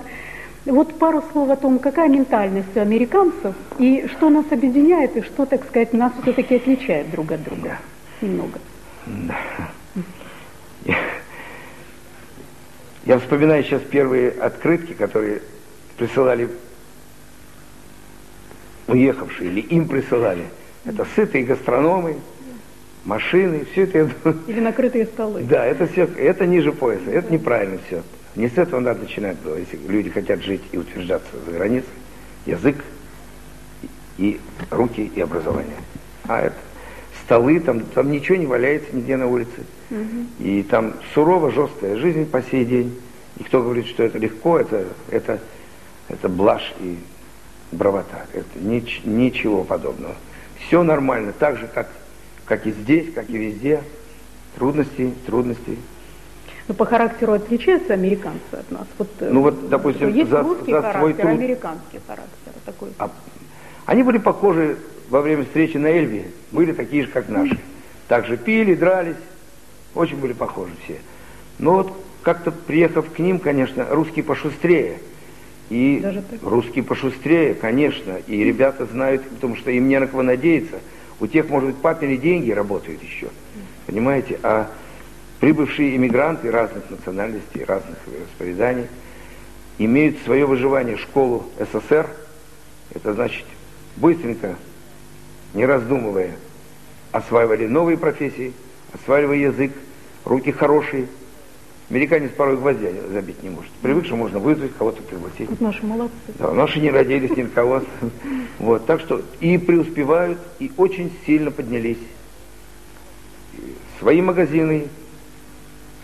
Вот 0.67 0.99
пару 0.99 1.23
слов 1.33 1.49
о 1.51 1.57
том, 1.57 1.79
какая 1.79 2.09
ментальность 2.09 2.77
у 2.77 2.81
американцев, 2.81 3.55
и 3.79 4.07
что 4.09 4.29
нас 4.29 4.45
объединяет, 4.51 5.17
и 5.17 5.23
что, 5.23 5.47
так 5.47 5.65
сказать, 5.67 5.93
нас 5.95 6.13
все-таки 6.23 6.57
отличает 6.57 7.11
друг 7.11 7.33
от 7.33 7.43
друга. 7.43 7.79
Немного. 8.21 8.59
Да. 9.07 9.39
Я, 10.85 10.97
я 13.07 13.19
вспоминаю 13.19 13.65
сейчас 13.65 13.81
первые 13.83 14.31
открытки, 14.31 14.93
которые 14.93 15.41
присылали 15.97 16.51
уехавшие, 18.87 19.51
или 19.51 19.61
им 19.61 19.89
присылали. 19.89 20.45
Это 20.85 21.07
сытые 21.15 21.45
гастрономы, 21.45 22.17
машины, 23.05 23.65
все 23.73 23.85
это... 23.85 24.11
Или 24.47 24.61
накрытые 24.61 25.07
столы. 25.07 25.43
Да, 25.45 25.65
это 25.65 25.87
все, 25.87 26.05
это 26.05 26.47
ниже 26.47 26.73
пояса, 26.73 27.11
это 27.11 27.33
неправильно 27.33 27.79
все. 27.87 28.03
Не 28.37 28.49
с 28.49 28.57
этого 28.57 28.81
надо 28.81 29.01
начинать 29.01 29.39
было, 29.39 29.57
если 29.57 29.77
люди 29.77 30.11
хотят 30.11 30.43
жить 30.43 30.63
и 30.73 30.79
утверждаться 30.79 31.31
за 31.45 31.51
границей. 31.51 31.91
Язык 32.47 32.77
и 34.19 34.41
руки 34.71 35.11
и 35.15 35.21
образование. 35.21 35.77
А 36.29 36.43
это 36.43 36.57
столы, 37.25 37.61
там, 37.61 37.81
там 37.81 38.11
ничего 38.11 38.37
не 38.37 38.47
валяется 38.47 38.95
нигде 38.95 39.17
на 39.17 39.27
улице. 39.27 39.65
Угу. 39.91 40.27
И 40.41 40.63
там 40.63 40.95
сурово, 41.15 41.51
жесткая 41.51 41.97
жизнь 41.97 42.27
по 42.27 42.43
сей 42.43 42.65
день. 42.65 43.01
И 43.39 43.45
кто 43.45 43.63
говорит, 43.63 43.87
что 43.87 44.03
это 44.03 44.19
легко, 44.19 44.59
это, 44.59 44.87
это, 45.11 45.41
это 46.09 46.29
блажь 46.29 46.75
и 46.81 46.99
бравота. 47.73 48.27
Это 48.33 48.59
нич, 48.59 49.01
ничего 49.05 49.65
подобного. 49.65 50.15
Все 50.67 50.83
нормально, 50.83 51.33
так 51.33 51.57
же, 51.57 51.69
как, 51.73 51.89
как 52.45 52.67
и 52.67 52.73
здесь, 52.73 53.13
как 53.15 53.29
и 53.31 53.39
везде. 53.39 53.83
Трудности, 54.57 55.15
трудности, 55.27 55.79
но 56.71 56.75
по 56.75 56.87
характеру 56.87 57.33
отличаются 57.33 57.95
американцы 57.95 58.53
от 58.53 58.71
нас. 58.71 58.87
Вот, 58.97 59.09
э, 59.19 59.29
ну 59.29 59.41
вот, 59.43 59.69
допустим, 59.69 60.15
есть 60.15 60.31
за, 60.31 60.41
русский 60.41 60.71
за 60.71 60.83
характер, 60.83 61.01
свой 61.01 61.15
труд... 61.15 61.33
американский 61.33 61.99
характер. 62.07 62.53
Такой. 62.65 62.91
А, 62.97 63.11
они 63.87 64.05
были 64.05 64.19
похожи 64.19 64.77
во 65.09 65.21
время 65.21 65.43
встречи 65.43 65.79
на 65.79 65.89
Эльбе, 65.89 66.27
были 66.53 66.71
такие 66.71 67.03
же, 67.03 67.09
как 67.09 67.29
наши. 67.29 67.59
Также 68.07 68.37
пили, 68.37 68.77
дрались, 68.77 69.17
очень 69.97 70.17
были 70.17 70.33
похожи 70.33 70.71
все. 70.85 71.01
Но 71.59 71.73
вот 71.73 71.93
как-то 72.23 72.53
приехав 72.53 73.11
к 73.11 73.19
ним, 73.19 73.41
конечно, 73.41 73.85
русские 73.91 74.25
пошустрее. 74.25 74.99
И 75.71 76.23
русские 76.41 76.85
пошустрее, 76.85 77.55
конечно. 77.55 78.13
И 78.29 78.45
ребята 78.45 78.87
знают, 78.87 79.29
потому 79.29 79.57
что 79.57 79.73
им 79.73 79.89
не 79.89 79.99
на 79.99 80.07
кого 80.07 80.23
надеяться. 80.23 80.79
У 81.19 81.27
тех, 81.27 81.49
может 81.49 81.71
быть, 81.71 81.79
папины 81.79 82.17
деньги 82.17 82.53
работают 82.53 83.03
еще. 83.03 83.27
Понимаете? 83.87 84.39
А 84.45 84.71
Прибывшие 85.41 85.97
иммигранты 85.97 86.51
разных 86.51 86.91
национальностей, 86.91 87.65
разных 87.65 87.97
вероисповеданий 88.07 88.87
имеют 89.79 90.19
свое 90.25 90.45
выживание 90.45 90.99
школу 90.99 91.47
СССР. 91.59 92.07
Это 92.95 93.15
значит, 93.15 93.47
быстренько, 93.97 94.57
не 95.55 95.65
раздумывая, 95.65 96.33
осваивали 97.11 97.67
новые 97.67 97.97
профессии, 97.97 98.53
осваивали 98.93 99.39
язык, 99.39 99.73
руки 100.27 100.53
хорошие. 100.53 101.07
Американец 101.89 102.31
порой 102.33 102.57
гвоздя 102.57 102.91
забить 103.11 103.43
не 103.43 103.49
может. 103.49 103.71
Привык, 103.83 104.05
что 104.05 104.17
можно 104.17 104.39
вызвать, 104.39 104.73
кого-то 104.77 105.03
пригласить. 105.03 105.49
Вот 105.49 105.61
наши 105.61 105.85
молодцы. 105.85 106.15
Да, 106.39 106.53
наши 106.53 106.81
не 106.81 106.91
родились 106.91 107.37
ни 107.37 107.43
на 107.43 107.49
кого. 107.49 107.83
Вот, 108.59 108.85
так 108.85 109.01
что 109.01 109.23
и 109.41 109.57
преуспевают, 109.57 110.39
и 110.59 110.71
очень 110.77 111.11
сильно 111.25 111.51
поднялись. 111.51 111.99
Свои 113.99 114.21
магазины, 114.23 114.89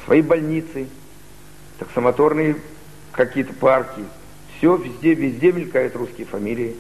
свои 0.07 0.23
больницы, 0.23 0.87
таксомоторные 1.79 2.57
какие-то 3.13 3.53
парки. 3.53 4.03
Все 4.57 4.77
везде, 4.77 5.13
везде 5.13 5.53
мелькают 5.53 5.95
русские 5.97 6.27
фамилии 6.27 6.77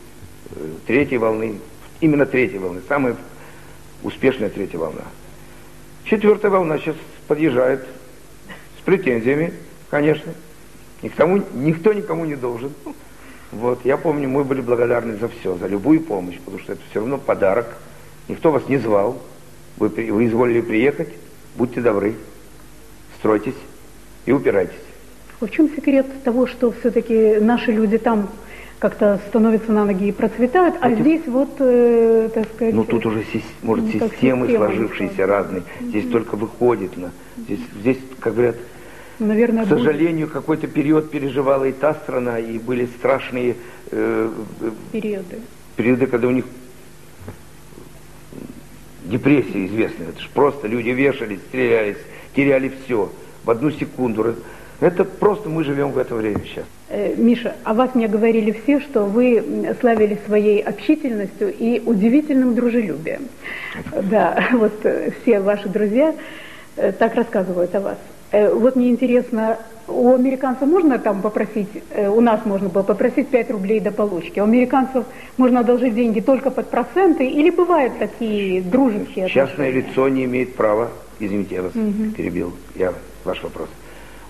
э, 0.50 0.68
третьей 0.86 1.18
волны. 1.18 1.58
Именно 2.00 2.24
третьей 2.24 2.58
волны, 2.58 2.80
самая 2.88 3.16
успешная 4.02 4.48
третья 4.48 4.78
волна. 4.78 5.02
Четвертая 6.04 6.50
волна 6.50 6.78
сейчас 6.78 6.96
подъезжает 7.26 7.84
с 8.78 8.84
претензиями, 8.84 9.52
конечно. 9.90 10.32
Никому, 11.02 11.42
никто 11.54 11.92
никому 11.92 12.24
не 12.24 12.36
должен. 12.36 12.72
Вот, 13.52 13.84
я 13.84 13.96
помню, 13.96 14.28
мы 14.28 14.44
были 14.44 14.60
благодарны 14.60 15.16
за 15.16 15.28
все, 15.28 15.56
за 15.56 15.66
любую 15.66 16.00
помощь, 16.00 16.38
потому 16.38 16.58
что 16.58 16.72
это 16.72 16.82
все 16.90 17.00
равно 17.00 17.18
подарок. 17.18 17.66
Никто 18.28 18.50
вас 18.50 18.68
не 18.68 18.76
звал, 18.78 19.20
вы, 19.76 19.88
вы 19.88 20.26
изволили 20.26 20.60
приехать, 20.60 21.12
будьте 21.56 21.80
добры 21.80 22.14
стройтесь 23.18 23.54
и 24.24 24.32
упирайтесь. 24.32 24.74
В 25.40 25.48
чем 25.48 25.68
секрет 25.68 26.06
того, 26.24 26.46
что 26.46 26.72
все-таки 26.72 27.36
наши 27.40 27.72
люди 27.72 27.98
там 27.98 28.28
как-то 28.78 29.20
становятся 29.28 29.72
на 29.72 29.84
ноги 29.84 30.08
и 30.08 30.12
процветают, 30.12 30.76
а 30.80 30.90
Эти... 30.90 31.00
здесь 31.00 31.26
вот, 31.26 31.48
э, 31.58 32.28
так 32.34 32.46
сказать... 32.54 32.74
Ну 32.74 32.84
тут 32.84 33.06
уже, 33.06 33.24
может, 33.62 33.84
ну, 33.84 33.90
системы 33.92 34.46
система, 34.46 34.46
сложившиеся 34.48 35.26
разные. 35.26 35.62
Здесь 35.80 36.04
mm-hmm. 36.04 36.10
только 36.10 36.36
выходит 36.36 36.96
на... 36.96 37.10
Здесь, 37.38 37.60
здесь, 37.80 37.98
как 38.20 38.34
говорят, 38.34 38.56
Наверное, 39.18 39.64
к 39.64 39.68
сожалению, 39.68 40.26
будет... 40.26 40.34
какой-то 40.34 40.66
период 40.66 41.10
переживала 41.10 41.64
и 41.64 41.72
та 41.72 41.94
страна, 41.94 42.38
и 42.38 42.58
были 42.58 42.86
страшные... 42.98 43.56
Э, 43.90 44.30
периоды. 44.92 45.40
Периоды, 45.76 46.06
когда 46.06 46.28
у 46.28 46.32
них 46.32 46.44
депрессия 49.04 49.66
известная. 49.66 50.08
Это 50.08 50.20
же 50.20 50.28
просто 50.34 50.68
люди 50.68 50.90
вешались, 50.90 51.40
стрелялись, 51.48 51.98
теряли 52.36 52.70
все 52.84 53.10
в 53.44 53.50
одну 53.50 53.70
секунду. 53.70 54.36
Это 54.78 55.04
просто 55.04 55.48
мы 55.48 55.64
живем 55.64 55.92
в 55.92 55.98
это 55.98 56.14
время 56.14 56.40
сейчас. 56.44 56.66
Э, 56.90 57.14
Миша, 57.16 57.56
о 57.64 57.72
вас 57.72 57.94
мне 57.94 58.08
говорили 58.08 58.54
все, 58.62 58.80
что 58.80 59.04
вы 59.04 59.74
славили 59.80 60.18
своей 60.26 60.60
общительностью 60.60 61.52
и 61.58 61.80
удивительным 61.84 62.54
дружелюбием. 62.54 63.22
Да, 64.02 64.48
вот 64.52 64.84
э, 64.84 65.12
все 65.22 65.40
ваши 65.40 65.68
друзья 65.68 66.14
э, 66.76 66.92
так 66.92 67.14
рассказывают 67.14 67.74
о 67.74 67.80
вас. 67.80 67.98
Вот 68.32 68.74
мне 68.74 68.90
интересно, 68.90 69.56
у 69.86 70.12
американцев 70.12 70.68
можно 70.68 70.98
там 70.98 71.22
попросить, 71.22 71.68
у 71.96 72.20
нас 72.20 72.44
можно 72.44 72.68
было 72.68 72.82
попросить 72.82 73.28
5 73.28 73.52
рублей 73.52 73.78
до 73.78 73.92
получки, 73.92 74.40
а 74.40 74.42
у 74.42 74.46
американцев 74.46 75.06
можно 75.36 75.60
одолжить 75.60 75.94
деньги 75.94 76.18
только 76.18 76.50
под 76.50 76.68
проценты, 76.68 77.24
или 77.24 77.50
бывают 77.50 77.96
такие 77.98 78.62
дружеские 78.62 79.28
Частное 79.28 79.70
лицо 79.70 80.08
не 80.08 80.24
имеет 80.24 80.56
права 80.56 80.90
Извините, 81.18 81.56
я 81.56 81.62
вас 81.62 81.74
угу. 81.74 82.10
перебил. 82.16 82.52
Я 82.74 82.92
ваш 83.24 83.42
вопрос 83.42 83.68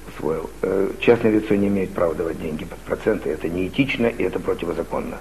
усвоил. 0.09 0.51
Э, 0.63 0.91
частное 1.01 1.33
лицо 1.33 1.55
не 1.55 1.69
имеет 1.69 1.91
права 1.93 2.15
давать 2.15 2.41
деньги 2.41 2.65
под 2.65 2.79
проценты. 2.79 3.31
Это 3.31 3.49
неэтично 3.49 4.07
и 4.07 4.23
это 4.23 4.39
противозаконно. 4.39 5.19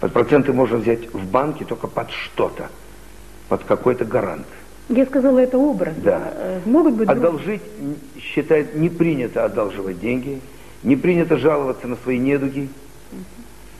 Под 0.00 0.12
проценты 0.12 0.52
можно 0.52 0.78
взять 0.78 1.12
в 1.12 1.24
банке 1.30 1.64
только 1.64 1.86
под 1.88 2.10
что-то, 2.10 2.68
под 3.48 3.64
какой-то 3.64 4.04
гарант. 4.04 4.46
Я 4.88 5.04
сказала, 5.06 5.38
это 5.38 5.58
образ. 5.58 5.94
Да. 5.98 6.32
Э, 6.34 6.60
Могут 6.64 6.94
быть... 6.94 7.08
Одолжить, 7.08 7.62
считает, 8.18 8.74
не 8.74 8.88
принято 8.88 9.44
одалживать 9.44 10.00
деньги, 10.00 10.40
не 10.82 10.96
принято 10.96 11.36
жаловаться 11.36 11.86
на 11.86 11.96
свои 11.96 12.18
недуги, 12.18 12.68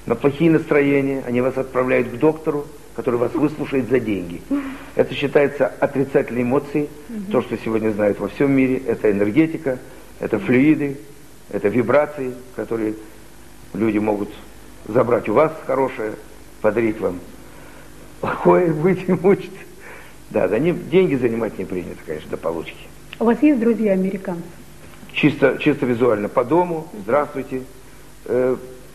на 0.07 0.15
плохие 0.15 0.51
настроения. 0.51 1.23
Они 1.27 1.41
вас 1.41 1.57
отправляют 1.57 2.09
к 2.09 2.19
доктору, 2.19 2.67
который 2.99 3.15
вас 3.15 3.33
выслушает 3.33 3.89
за 3.89 4.01
деньги. 4.01 4.43
Это 4.97 5.15
считается 5.15 5.69
отрицательной 5.69 6.43
эмоцией. 6.43 6.89
То, 7.31 7.43
что 7.43 7.57
сегодня 7.57 7.91
знают 7.93 8.19
во 8.19 8.27
всем 8.27 8.51
мире, 8.51 8.83
это 8.89 9.13
энергетика, 9.13 9.79
это 10.19 10.41
флюиды, 10.41 10.97
это 11.49 11.69
вибрации, 11.69 12.35
которые 12.57 12.95
люди 13.73 13.99
могут 13.99 14.31
забрать 14.89 15.29
у 15.29 15.35
вас 15.35 15.53
хорошее, 15.65 16.15
подарить 16.61 16.99
вам 16.99 17.21
плохое, 18.21 18.73
быть 18.73 19.09
и 19.09 19.13
мучиться. 19.13 19.61
Да, 20.31 20.49
да, 20.49 20.59
не, 20.59 20.73
деньги 20.73 21.15
занимать 21.15 21.57
не 21.57 21.67
принято, 21.67 22.01
конечно, 22.05 22.29
до 22.31 22.37
получки. 22.37 22.89
У 23.21 23.25
вас 23.27 23.41
есть 23.43 23.61
друзья 23.61 23.93
американцы? 23.93 24.43
Чисто, 25.13 25.57
чисто 25.61 25.87
визуально 25.87 26.29
по 26.29 26.43
дому, 26.45 26.89
здравствуйте. 27.05 27.63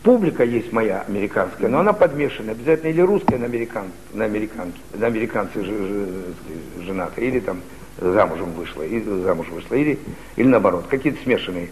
Публика 0.04 0.44
есть 0.44 0.70
моя 0.70 1.00
американская, 1.08 1.66
но 1.70 1.78
она 1.78 1.94
подмешана. 1.94 2.52
Обязательно 2.52 2.90
или 2.90 3.00
русская 3.00 3.38
на, 3.38 3.46
американ, 3.46 3.86
на, 4.12 4.26
американке, 4.26 4.78
на 4.92 5.06
американцы 5.06 5.64
ж- 5.64 5.66
ж- 5.66 6.84
жената, 6.84 7.22
или 7.22 7.40
там 7.40 7.62
замужем 7.98 8.52
вышла, 8.52 8.82
или 8.82 9.02
замуж 9.22 9.48
вышла, 9.48 9.74
или, 9.76 9.98
или 10.36 10.46
наоборот, 10.46 10.88
какие-то 10.90 11.22
смешанные. 11.22 11.70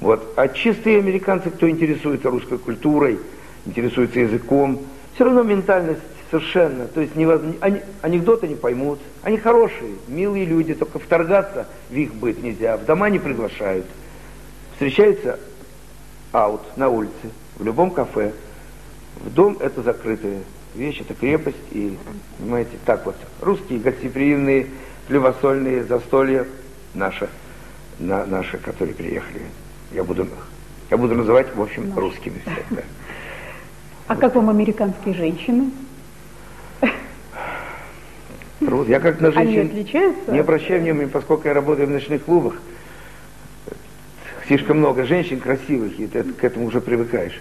Вот. 0.00 0.32
А 0.34 0.48
чистые 0.48 0.98
американцы, 0.98 1.50
кто 1.50 1.70
интересуется 1.70 2.30
русской 2.30 2.58
культурой, 2.58 3.20
интересуется 3.64 4.18
языком, 4.18 4.80
все 5.14 5.22
равно 5.26 5.44
ментальность 5.44 6.02
совершенно, 6.32 6.88
то 6.88 7.00
есть 7.00 7.14
невозможно, 7.14 7.54
ани- 7.60 7.82
анекдоты 8.02 8.48
не 8.48 8.56
поймут, 8.56 8.98
они 9.22 9.36
хорошие, 9.38 9.92
милые 10.08 10.46
люди, 10.46 10.74
только 10.74 10.98
вторгаться 10.98 11.68
в 11.90 11.94
их 11.94 12.12
быт 12.12 12.42
нельзя, 12.42 12.76
в 12.76 12.84
дома 12.86 13.08
не 13.08 13.20
приглашают. 13.20 13.86
Встречаются 14.72 15.38
аут 16.32 16.76
на 16.76 16.88
улице, 16.88 17.30
в 17.58 17.64
любом 17.64 17.90
кафе. 17.90 18.32
В 19.16 19.32
дом 19.32 19.56
это 19.60 19.82
закрытая 19.82 20.40
вещь, 20.74 21.00
это 21.00 21.14
крепость, 21.14 21.56
и, 21.72 21.96
понимаете, 22.38 22.70
так 22.84 23.04
вот, 23.04 23.16
русские 23.40 23.80
гостеприимные, 23.80 24.66
хлебосольные 25.08 25.84
застолья 25.84 26.46
наши, 26.94 27.28
на, 27.98 28.24
наши, 28.26 28.58
которые 28.58 28.94
приехали. 28.94 29.42
Я 29.92 30.04
буду, 30.04 30.28
я 30.90 30.96
буду 30.96 31.16
называть, 31.16 31.54
в 31.54 31.60
общем, 31.60 31.92
русскими 31.98 32.40
всех, 32.44 32.64
да. 32.70 32.82
А 34.06 34.16
как 34.16 34.36
вам 34.36 34.50
американские 34.50 35.14
женщины? 35.14 35.70
Труд. 38.60 38.88
Я 38.88 38.98
как 39.00 39.20
на 39.20 39.28
Они 39.28 39.54
женщин 39.54 39.70
отличаются? 39.70 40.32
не 40.32 40.38
обращаю 40.40 40.82
внимания, 40.82 41.08
поскольку 41.08 41.46
я 41.46 41.54
работаю 41.54 41.86
в 41.86 41.90
ночных 41.90 42.24
клубах. 42.24 42.54
Слишком 44.48 44.78
много 44.78 45.04
женщин 45.04 45.40
красивых, 45.40 46.00
и 46.00 46.06
ты 46.06 46.24
к 46.24 46.42
этому 46.42 46.66
уже 46.66 46.80
привыкаешь. 46.80 47.38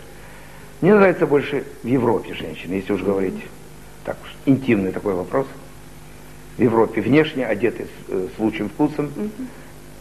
Мне 0.81 0.93
нравится 0.93 1.25
больше 1.25 1.63
в 1.81 1.87
Европе 1.87 2.33
женщины, 2.33 2.73
если 2.73 2.91
уж 2.91 3.01
говорить 3.01 3.41
так 4.03 4.17
уж, 4.23 4.29
интимный 4.45 4.91
такой 4.91 5.13
вопрос. 5.13 5.47
В 6.57 6.61
Европе 6.61 6.99
внешне 6.99 7.45
одеты 7.45 7.85
с, 7.85 8.11
э, 8.11 8.27
с 8.35 8.39
лучшим 8.39 8.67
вкусом. 8.69 9.11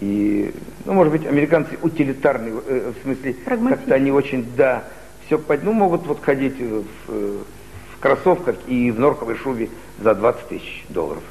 И, 0.00 0.52
ну, 0.84 0.94
может 0.94 1.12
быть, 1.12 1.26
американцы 1.26 1.78
утилитарные, 1.80 2.54
э, 2.66 2.92
в 2.92 3.02
смысле, 3.04 3.34
как-то 3.44 3.94
они 3.94 4.10
очень, 4.10 4.44
да, 4.56 4.84
все, 5.26 5.40
ну, 5.62 5.72
могут 5.72 6.06
вот 6.06 6.22
ходить 6.22 6.60
в, 6.60 6.84
в 7.06 7.98
кроссовках 8.00 8.56
и 8.66 8.90
в 8.90 8.98
норковой 8.98 9.36
шубе 9.36 9.68
за 10.00 10.14
20 10.14 10.48
тысяч 10.48 10.84
долларов 10.88 11.22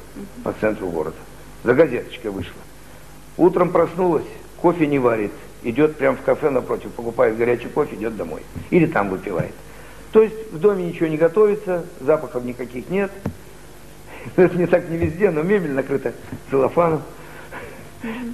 по 0.42 0.54
центру 0.54 0.88
города. 0.88 1.16
За 1.64 1.74
газеточкой 1.74 2.30
вышла. 2.30 2.60
Утром 3.36 3.70
проснулась, 3.70 4.26
кофе 4.60 4.86
не 4.86 4.98
варит, 4.98 5.32
идет 5.62 5.96
прямо 5.96 6.16
в 6.16 6.22
кафе 6.22 6.50
напротив, 6.50 6.90
покупает 6.92 7.36
горячий 7.36 7.68
кофе, 7.68 7.96
идет 7.96 8.16
домой. 8.16 8.42
Или 8.70 8.86
там 8.86 9.08
выпивает. 9.08 9.52
То 10.12 10.22
есть 10.22 10.52
в 10.52 10.58
доме 10.58 10.84
ничего 10.84 11.08
не 11.08 11.16
готовится, 11.16 11.84
запахов 12.00 12.44
никаких 12.44 12.88
нет. 12.88 13.10
Это 14.36 14.56
не 14.56 14.66
так 14.66 14.88
не 14.88 14.96
везде, 14.96 15.30
но 15.30 15.42
мебель 15.42 15.72
накрыта 15.72 16.12
целлофаном. 16.50 17.02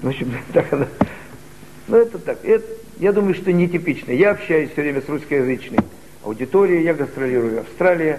В 0.02 0.08
общем, 0.08 0.32
так 0.52 0.72
она. 0.72 0.88
Ну, 1.88 1.96
это 1.96 2.18
так. 2.18 2.44
Это, 2.44 2.64
я 2.98 3.12
думаю, 3.12 3.34
что 3.34 3.52
нетипично. 3.52 4.12
Я 4.12 4.30
общаюсь 4.32 4.70
все 4.70 4.82
время 4.82 5.02
с 5.02 5.08
русскоязычной 5.08 5.80
аудиторией, 6.22 6.84
я 6.84 6.94
гастролирую 6.94 7.56
в 7.56 7.58
Австралии, 7.60 8.18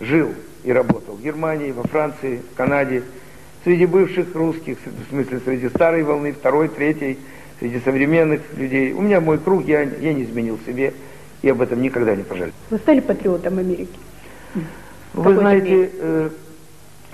жил 0.00 0.34
и 0.64 0.72
работал 0.72 1.14
в 1.14 1.22
Германии, 1.22 1.70
во 1.72 1.82
Франции, 1.82 2.40
в 2.52 2.56
Канаде, 2.56 3.02
среди 3.64 3.86
бывших 3.86 4.34
русских, 4.34 4.78
в 4.84 5.10
смысле, 5.10 5.40
среди 5.44 5.68
старой 5.68 6.02
волны, 6.02 6.32
второй, 6.32 6.68
третьей, 6.68 7.18
среди 7.62 7.78
современных 7.78 8.40
людей. 8.56 8.92
У 8.92 9.00
меня 9.00 9.20
мой 9.20 9.38
круг, 9.38 9.64
я, 9.68 9.82
я 9.82 10.12
не 10.12 10.24
изменил 10.24 10.58
себе, 10.66 10.94
и 11.42 11.48
об 11.48 11.62
этом 11.62 11.80
никогда 11.80 12.16
не 12.16 12.24
пожалею. 12.24 12.52
Вы 12.70 12.78
стали 12.78 12.98
патриотом 12.98 13.56
Америки? 13.58 13.96
Вы 14.54 14.62
какой-то 15.14 15.40
знаете, 15.40 15.90
э, 15.94 16.30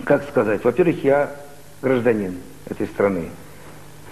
как 0.05 0.27
сказать, 0.27 0.65
во-первых, 0.65 1.05
я 1.05 1.37
гражданин 1.83 2.35
этой 2.65 2.87
страны. 2.87 3.25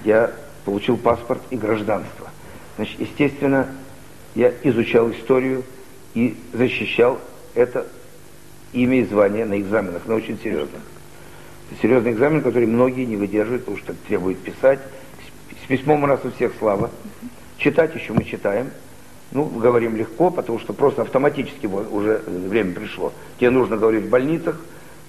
Я 0.04 0.30
получил 0.66 0.98
паспорт 0.98 1.40
и 1.48 1.56
гражданство. 1.56 2.28
Значит, 2.76 3.00
естественно, 3.00 3.68
я 4.34 4.52
изучал 4.62 5.10
историю 5.12 5.64
и 6.12 6.36
защищал 6.52 7.18
это 7.54 7.86
имя 8.74 9.00
и 9.00 9.04
звание 9.06 9.46
на 9.46 9.58
экзаменах, 9.58 10.04
на 10.06 10.16
очень 10.16 10.38
серьезных. 10.38 10.82
Серьезный 11.80 12.12
экзамен, 12.12 12.42
который 12.42 12.66
многие 12.66 13.06
не 13.06 13.16
выдерживают, 13.16 13.64
потому 13.64 13.78
что 13.78 13.94
требует 14.06 14.38
писать. 14.38 14.80
С- 15.66 15.68
письмом 15.68 16.04
у 16.04 16.06
нас 16.06 16.20
у 16.24 16.30
всех 16.30 16.52
слава. 16.58 16.90
Читать 17.58 17.94
еще 17.94 18.12
мы 18.12 18.24
читаем. 18.24 18.70
Ну, 19.32 19.44
говорим 19.46 19.96
легко, 19.96 20.30
потому 20.30 20.58
что 20.60 20.72
просто 20.72 21.02
автоматически 21.02 21.66
уже 21.66 22.22
время 22.26 22.72
пришло. 22.74 23.12
Тебе 23.38 23.50
нужно 23.50 23.76
говорить 23.76 24.04
в 24.04 24.08
больницах, 24.08 24.60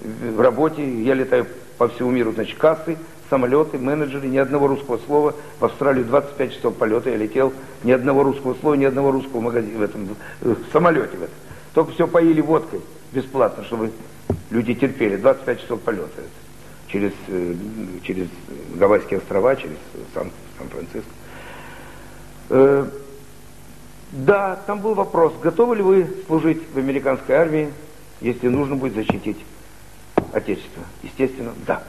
в 0.01 0.39
работе. 0.41 0.83
Я 1.03 1.13
летаю 1.13 1.45
по 1.77 1.87
всему 1.87 2.09
миру, 2.09 2.31
значит, 2.31 2.57
кассы, 2.57 2.97
самолеты, 3.29 3.77
менеджеры, 3.77 4.27
ни 4.27 4.37
одного 4.37 4.67
русского 4.67 4.97
слова. 5.05 5.35
В 5.59 5.65
Австралию 5.65 6.05
25 6.05 6.53
часов 6.55 6.75
полета 6.75 7.11
я 7.11 7.17
летел, 7.17 7.53
ни 7.83 7.91
одного 7.91 8.23
русского 8.23 8.55
слова, 8.55 8.73
ни 8.73 8.85
одного 8.85 9.11
русского 9.11 9.41
магазина 9.41 9.77
в 9.77 9.81
этом 9.83 10.15
э, 10.41 10.55
в 10.55 10.71
самолете 10.73 11.17
в 11.17 11.21
этом. 11.23 11.35
Только 11.75 11.91
все 11.91 12.07
поили 12.07 12.41
водкой 12.41 12.81
бесплатно, 13.13 13.63
чтобы 13.65 13.91
люди 14.49 14.73
терпели. 14.73 15.17
25 15.17 15.61
часов 15.61 15.81
полета 15.81 16.09
это. 16.17 16.91
через, 16.91 17.11
э, 17.27 17.53
через 18.01 18.27
Гавайские 18.75 19.19
острова, 19.19 19.55
через 19.55 19.77
Сан- 20.67 20.87
Сан-Франциско. 20.87 21.11
Э, 22.49 22.89
да, 24.11 24.55
там 24.67 24.79
был 24.79 24.93
вопрос, 24.93 25.33
готовы 25.41 25.77
ли 25.77 25.81
вы 25.83 26.07
служить 26.27 26.61
в 26.73 26.77
американской 26.77 27.35
армии, 27.35 27.71
если 28.21 28.47
нужно 28.47 28.75
будет 28.75 28.93
защитить 28.95 29.37
Отечество? 30.31 30.83
Естественно, 31.03 31.53
да. 31.65 31.83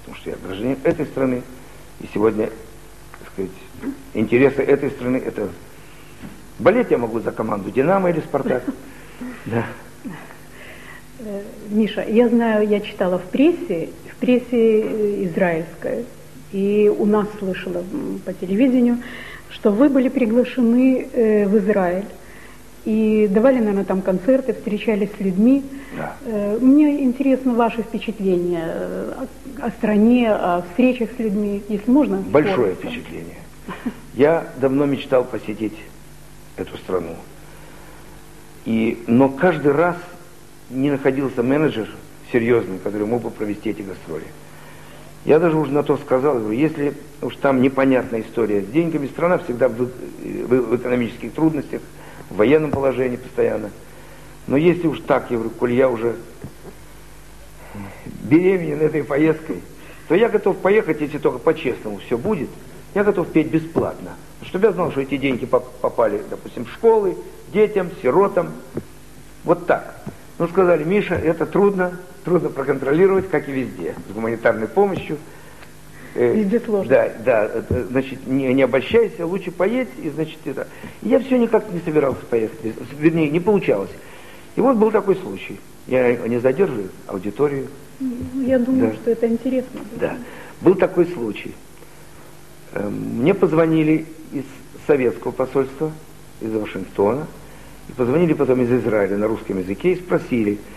Потому 0.00 0.16
что 0.16 0.30
я 0.30 0.36
гражданин 0.36 0.78
этой 0.84 1.06
страны, 1.06 1.42
и 2.00 2.08
сегодня, 2.12 2.50
так 3.18 3.32
сказать, 3.32 3.50
интересы 4.14 4.62
этой 4.62 4.90
страны, 4.90 5.18
это... 5.18 5.48
Болеть 6.58 6.90
я 6.90 6.96
могу 6.98 7.20
за 7.20 7.32
команду 7.32 7.70
«Динамо» 7.70 8.10
или 8.10 8.20
«Спартак». 8.20 8.64
Да. 9.46 9.64
Э, 11.20 11.42
Миша, 11.70 12.02
я 12.02 12.28
знаю, 12.28 12.68
я 12.68 12.80
читала 12.80 13.18
в 13.18 13.24
прессе, 13.30 13.90
в 14.12 14.16
прессе 14.16 14.80
э, 14.82 15.24
израильской, 15.24 16.04
и 16.52 16.92
у 16.96 17.06
нас 17.06 17.26
слышала 17.38 17.84
по 18.24 18.32
телевидению, 18.32 18.98
что 19.50 19.70
вы 19.70 19.88
были 19.88 20.08
приглашены 20.08 21.08
э, 21.12 21.46
в 21.46 21.58
Израиль 21.58 22.04
и 22.84 23.28
давали, 23.28 23.58
наверное, 23.58 23.84
там 23.84 24.00
концерты, 24.00 24.54
встречались 24.54 25.10
с 25.18 25.20
людьми. 25.20 25.64
Да. 25.96 26.16
Э, 26.24 26.58
Мне 26.60 27.02
интересно 27.02 27.54
ваше 27.54 27.82
впечатление 27.82 28.64
э, 28.64 29.12
о, 29.60 29.66
о 29.66 29.70
стране, 29.70 30.30
о 30.30 30.62
встречах 30.62 31.10
с 31.16 31.18
людьми, 31.18 31.62
если 31.68 31.90
можно. 31.90 32.18
Большое 32.18 32.74
коротко. 32.74 32.88
впечатление. 32.88 33.36
Я 34.14 34.46
давно 34.60 34.86
мечтал 34.86 35.24
посетить 35.24 35.76
эту 36.56 36.76
страну. 36.78 37.16
И, 38.64 39.02
но 39.06 39.28
каждый 39.28 39.72
раз 39.72 39.96
не 40.70 40.90
находился 40.90 41.42
менеджер 41.42 41.88
серьезный, 42.32 42.78
который 42.78 43.06
мог 43.06 43.22
бы 43.22 43.30
провести 43.30 43.70
эти 43.70 43.82
гастроли. 43.82 44.24
Я 45.26 45.40
даже 45.40 45.56
уже 45.56 45.72
на 45.72 45.82
то 45.82 45.96
сказал, 45.96 46.38
говорю, 46.38 46.52
если 46.56 46.94
уж 47.20 47.34
там 47.36 47.60
непонятная 47.60 48.20
история 48.20 48.62
с 48.62 48.66
деньгами, 48.68 49.08
страна 49.08 49.38
всегда 49.38 49.68
в, 49.68 49.72
в- 49.74 49.88
в 50.46 50.76
экономических 50.76 51.32
трудностях, 51.32 51.82
в 52.30 52.36
военном 52.36 52.70
положении 52.70 53.16
постоянно. 53.16 53.70
Но 54.46 54.56
если 54.56 54.86
уж 54.86 55.00
так, 55.00 55.28
я 55.32 55.36
говорю, 55.38 55.50
коль 55.50 55.72
я 55.72 55.88
уже 55.88 56.14
беременен 58.22 58.80
этой 58.80 59.02
поездкой, 59.02 59.62
то 60.06 60.14
я 60.14 60.28
готов 60.28 60.58
поехать, 60.58 61.00
если 61.00 61.18
только 61.18 61.40
по-честному 61.40 61.98
все 61.98 62.16
будет, 62.16 62.48
я 62.94 63.02
готов 63.02 63.26
петь 63.26 63.48
бесплатно. 63.50 64.12
Чтобы 64.42 64.66
я 64.66 64.72
знал, 64.72 64.92
что 64.92 65.00
эти 65.00 65.16
деньги 65.16 65.44
поп- 65.44 65.72
попали, 65.80 66.22
допустим, 66.30 66.66
в 66.66 66.70
школы, 66.70 67.16
детям, 67.52 67.90
сиротам. 68.00 68.52
Вот 69.42 69.66
так. 69.66 69.96
Ну, 70.38 70.46
сказали, 70.46 70.84
Миша, 70.84 71.16
это 71.16 71.46
трудно, 71.46 71.98
трудно 72.26 72.48
проконтролировать, 72.48 73.30
как 73.30 73.48
и 73.48 73.52
везде, 73.52 73.94
с 74.08 74.12
гуманитарной 74.12 74.66
помощью. 74.66 75.16
Э, 76.16 76.34
везде 76.34 76.58
сложно. 76.58 76.90
Да, 76.90 77.12
да, 77.24 77.64
значит, 77.88 78.26
не, 78.26 78.52
не 78.52 78.62
обольщайся, 78.62 79.24
лучше 79.24 79.52
поедь, 79.52 79.88
и, 80.02 80.10
значит, 80.10 80.38
это. 80.44 80.66
Я 81.02 81.20
все 81.20 81.38
никак 81.38 81.72
не 81.72 81.78
собирался 81.80 82.26
поехать, 82.26 82.58
вернее, 82.98 83.30
не 83.30 83.38
получалось. 83.38 83.92
И 84.56 84.60
вот 84.60 84.76
был 84.76 84.90
такой 84.90 85.14
случай. 85.14 85.60
Я 85.86 86.16
не 86.16 86.38
задерживаю 86.38 86.88
аудиторию. 87.06 87.68
Ну, 88.00 88.44
я 88.44 88.58
думаю, 88.58 88.90
да. 88.90 88.96
что 88.96 89.10
это 89.12 89.28
интересно. 89.28 89.80
Да. 89.92 90.16
Был 90.62 90.74
такой 90.74 91.06
случай. 91.06 91.54
Мне 92.74 93.34
позвонили 93.34 94.04
из 94.32 94.44
советского 94.88 95.30
посольства, 95.30 95.92
из 96.40 96.50
Вашингтона, 96.50 97.28
и 97.88 97.92
позвонили 97.92 98.32
потом 98.32 98.62
из 98.62 98.72
Израиля 98.72 99.16
на 99.16 99.28
русском 99.28 99.60
языке 99.60 99.92
и 99.92 99.96
спросили, 99.96 100.54
э, 100.54 100.75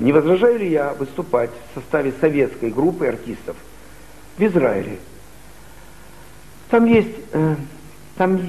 не 0.00 0.12
возражаю 0.12 0.58
ли 0.58 0.70
я 0.70 0.92
выступать 0.94 1.50
в 1.50 1.80
составе 1.80 2.12
советской 2.20 2.70
группы 2.70 3.06
артистов 3.06 3.56
в 4.36 4.42
Израиле. 4.42 4.98
Там 6.70 6.84
есть, 6.84 7.08
э, 7.32 7.54
там 8.16 8.40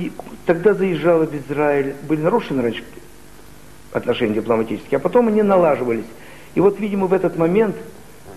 тогда 0.45 0.73
заезжала 0.73 1.25
в 1.25 1.35
Израиль, 1.35 1.95
были 2.07 2.21
нарушены 2.21 2.61
раньше 2.61 2.83
отношения 3.91 4.35
дипломатические, 4.35 4.97
а 4.97 4.99
потом 4.99 5.29
они 5.29 5.41
налаживались. 5.41 6.05
И 6.55 6.59
вот, 6.59 6.79
видимо, 6.79 7.07
в 7.07 7.13
этот 7.13 7.37
момент 7.37 7.75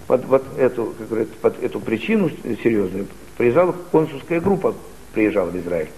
под 0.06 0.24
вот 0.26 0.44
эту, 0.58 0.94
как 0.98 1.08
говорят, 1.08 1.28
под 1.28 1.62
эту 1.62 1.80
причину 1.80 2.30
серьезную 2.62 3.06
приезжала 3.36 3.74
консульская 3.90 4.40
группа, 4.40 4.74
приезжала 5.12 5.50
в 5.50 5.56
Израиль 5.56 5.88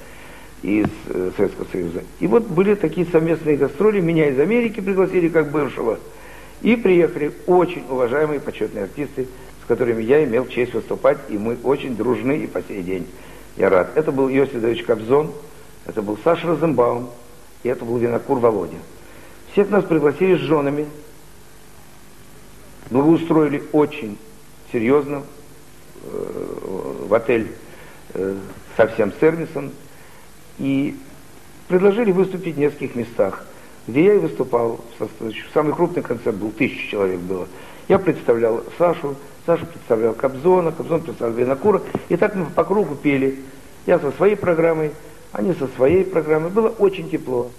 из 0.63 0.87
э, 1.09 1.31
Советского 1.37 1.67
Союза. 1.71 2.03
И 2.21 2.27
вот 2.27 2.47
были 2.47 2.75
такие 2.75 3.07
совместные 3.07 3.57
гастроли, 3.57 4.01
меня 4.01 4.29
из 4.29 4.39
Америки 4.39 4.81
пригласили 4.81 5.29
как 5.29 5.51
бывшего, 5.51 5.99
и 6.63 6.77
приехали 6.77 7.33
очень 7.47 7.85
уважаемые 7.89 8.41
почетные 8.41 8.85
артисты, 8.85 9.27
с 9.63 9.67
которыми 9.67 10.03
я 10.03 10.25
имел 10.25 10.47
честь 10.47 10.75
выступать, 10.75 11.19
и 11.29 11.39
мы 11.39 11.57
очень 11.63 11.97
дружны 11.97 12.39
и 12.39 12.47
по 12.47 12.63
сей 12.63 12.83
день. 12.83 13.07
Я 13.57 13.71
рад. 13.71 13.97
Это 13.97 14.13
был 14.13 14.29
Иосиф 14.29 14.55
Давидович 14.55 14.85
Кобзон, 14.85 15.31
это 15.87 16.03
был 16.03 16.19
Саша 16.25 16.47
Розенбаум, 16.47 17.11
и 17.63 17.69
это 17.69 17.85
был 17.85 17.99
Винокур 17.99 18.39
Володя. 18.39 18.77
Всех 19.53 19.71
нас 19.71 19.85
пригласили 19.85 20.37
с 20.37 20.41
женами. 20.41 20.87
Мы 22.91 23.03
устроили 23.05 23.63
очень 23.73 24.19
серьезно 24.73 25.23
э, 26.03 27.07
в 27.09 27.15
отель 27.15 27.53
э, 28.15 28.37
со 28.77 28.89
всем 28.89 29.13
сервисом 29.21 29.73
и 30.59 30.97
предложили 31.69 32.13
выступить 32.13 32.57
в 32.57 32.59
нескольких 32.59 32.95
местах, 32.95 33.47
где 33.87 34.05
я 34.05 34.15
и 34.15 34.19
выступал. 34.19 34.81
Самый 35.53 35.75
крупный 35.75 36.03
концерт 36.03 36.37
был, 36.37 36.51
тысяча 36.51 36.91
человек 36.91 37.21
было. 37.21 37.47
Я 37.89 37.99
представлял 37.99 38.63
Сашу, 38.79 39.15
Саша 39.47 39.67
представлял 39.67 40.15
Кобзона, 40.15 40.73
Кобзон 40.73 41.03
представлял 41.03 41.37
Винокура, 41.37 41.83
и 42.09 42.17
так 42.17 42.35
мы 42.35 42.47
по 42.47 42.65
кругу 42.65 42.95
пели. 42.95 43.41
Я 43.87 43.99
со 43.99 44.11
своей 44.13 44.37
программой, 44.37 44.93
они 45.33 45.53
со 45.53 45.67
своей 45.77 46.05
программой. 46.05 46.51
Было 46.51 46.69
очень 46.69 47.11
тепло. 47.11 47.51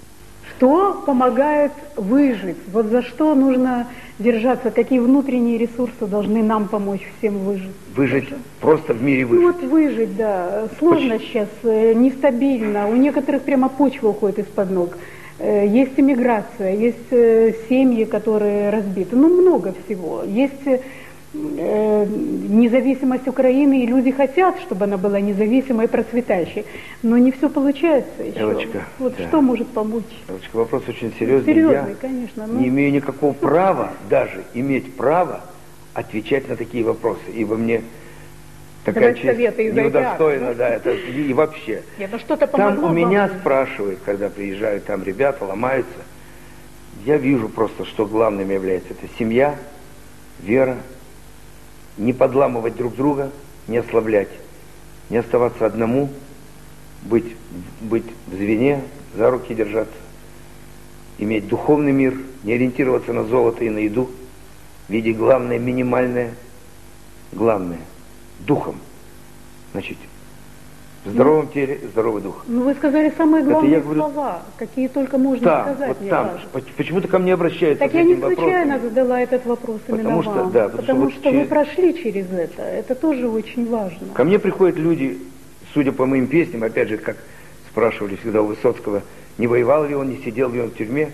Что 0.58 1.04
помогает 1.06 1.72
выжить? 1.96 2.58
Вот 2.72 2.88
за 2.88 3.02
что 3.04 3.36
нужно 3.36 3.88
держаться? 4.20 4.72
Какие 4.72 5.00
внутренние 5.00 5.58
ресурсы 5.58 6.06
должны 6.06 6.42
нам 6.42 6.68
помочь 6.68 7.02
всем 7.18 7.40
выжить? 7.40 7.72
Выжить, 7.96 8.30
Даже? 8.30 8.42
просто 8.62 8.94
в 8.94 9.04
мире 9.04 9.26
выжить. 9.26 9.44
Ну 9.44 9.52
вот 9.52 9.64
выжить, 9.72 10.16
да. 10.16 10.68
Сложно 10.80 11.16
Почему? 11.16 11.20
сейчас, 11.20 11.50
э, 11.64 11.94
нестабильно. 11.94 12.88
У 12.88 12.96
некоторых 12.96 13.42
прямо 13.44 13.70
почва 13.70 14.10
уходит 14.10 14.40
из-под 14.40 14.72
ног. 14.72 14.98
Э, 15.40 15.66
есть 15.68 15.94
иммиграция, 15.98 16.74
есть 16.74 17.12
э, 17.12 17.54
семьи, 17.70 18.06
которые 18.06 18.70
разбиты. 18.70 19.16
Ну, 19.16 19.42
много 19.42 19.74
всего. 19.86 20.24
Есть 20.24 20.68
Э, 21.58 22.06
независимость 22.06 23.28
Украины, 23.28 23.84
и 23.84 23.86
люди 23.86 24.12
хотят, 24.12 24.60
чтобы 24.62 24.86
она 24.86 24.98
была 24.98 25.20
независимой 25.20 25.86
и 25.86 25.88
процветающей. 25.88 26.66
Но 27.04 27.18
не 27.18 27.32
все 27.32 27.50
получается 27.50 28.24
еще. 28.24 28.40
Элочка, 28.40 28.86
вот 29.00 29.16
да. 29.18 29.28
что 29.28 29.42
может 29.42 29.68
помочь? 29.68 30.04
Элочка, 30.30 30.56
вопрос 30.56 30.84
очень 30.88 31.14
серьезный. 31.20 31.54
Серьезный, 31.54 31.90
Я 31.92 31.96
конечно. 31.96 32.48
Но... 32.48 32.60
Не 32.60 32.70
имею 32.70 32.94
никакого 32.94 33.34
права, 33.34 33.94
даже 34.10 34.44
иметь 34.54 34.94
право 34.96 35.42
отвечать 35.94 36.48
на 36.48 36.56
такие 36.56 36.84
вопросы, 36.84 37.24
ибо 37.34 37.56
мне 37.56 37.82
такая 38.86 39.16
Давать 39.16 39.20
честь 39.20 39.88
удостоена, 39.88 40.54
да, 40.54 40.70
это 40.70 40.92
и 40.92 41.34
вообще. 41.34 41.82
Нет, 41.98 42.10
ну 42.12 42.20
что-то 42.20 42.48
Там 42.48 42.78
у 42.78 42.82
вам. 42.84 42.96
меня 42.96 43.30
спрашивают, 43.40 44.00
когда 44.06 44.30
приезжают 44.30 44.86
там 44.86 45.04
ребята, 45.04 45.44
ломаются, 45.44 45.92
я 47.04 47.18
вижу 47.18 47.50
просто, 47.50 47.84
что 47.86 48.06
главным 48.06 48.50
является 48.50 48.94
это 48.94 49.08
семья, 49.18 49.56
вера, 50.40 50.78
не 51.98 52.14
подламывать 52.14 52.76
друг 52.78 52.96
друга, 52.96 53.32
не 53.68 53.78
ослаблять, 53.78 54.30
не 55.10 55.18
оставаться 55.18 55.66
одному, 55.66 56.10
быть, 57.02 57.36
быть 57.82 58.06
в 58.28 58.36
звене, 58.36 58.82
за 59.16 59.32
руки 59.32 59.56
держаться, 59.56 59.94
иметь 61.18 61.48
духовный 61.48 61.92
мир, 61.92 62.16
не 62.44 62.54
ориентироваться 62.54 63.14
на 63.14 63.24
золото 63.24 63.64
и 63.64 63.70
на 63.70 63.80
еду, 63.80 64.12
видеть 64.90 65.18
главное, 65.18 65.58
минимальное, 65.58 66.34
главное, 67.32 67.80
духом. 68.40 68.76
Значит, 69.74 69.98
в 71.06 71.12
здоровом 71.12 71.48
теле 71.50 71.80
здоровый 71.92 72.24
дух. 72.24 72.44
Ну, 72.48 72.64
вы 72.64 72.74
сказали 72.74 73.14
самые 73.16 73.44
главные 73.44 73.80
говорю, 73.80 74.00
слова, 74.00 74.42
какие 74.58 74.88
только 74.88 75.20
можно 75.20 75.46
да, 75.46 75.64
сказать. 75.64 75.98
Вот 76.00 76.10
там. 76.10 76.32
Почему-то 76.78 77.08
ко 77.08 77.20
мне 77.20 77.34
обращаются 77.34 77.84
Так 77.86 77.94
я 77.94 78.04
не 78.04 78.16
случайно 78.16 78.74
вопросом. 78.74 78.90
задала 78.90 79.22
этот 79.22 79.46
вопрос 79.46 79.82
именно 79.88 80.04
потому 80.04 80.24
что, 80.24 80.32
вам. 80.32 80.52
Да, 80.52 80.64
потому, 80.70 80.82
потому 80.82 81.10
что, 81.12 81.20
что 81.20 81.30
через... 81.30 81.42
вы 81.42 81.48
прошли 81.48 82.04
через 82.04 82.32
это. 82.32 82.64
Это 82.64 82.96
тоже 82.96 83.30
очень 83.30 83.70
важно. 83.70 84.08
Ко 84.16 84.24
мне 84.24 84.40
приходят 84.40 84.78
люди, 84.78 85.20
судя 85.74 85.92
по 85.92 86.08
моим 86.08 86.26
песням, 86.26 86.64
опять 86.64 86.90
же, 86.90 86.98
как 86.98 87.18
спрашивали 87.70 88.16
всегда 88.16 88.42
у 88.42 88.48
Высоцкого, 88.48 89.04
не 89.38 89.46
воевал 89.46 89.86
ли 89.86 89.94
он, 89.94 90.10
не 90.10 90.18
сидел 90.18 90.50
ли 90.52 90.60
он 90.60 90.72
в 90.72 90.76
тюрьме. 90.76 91.12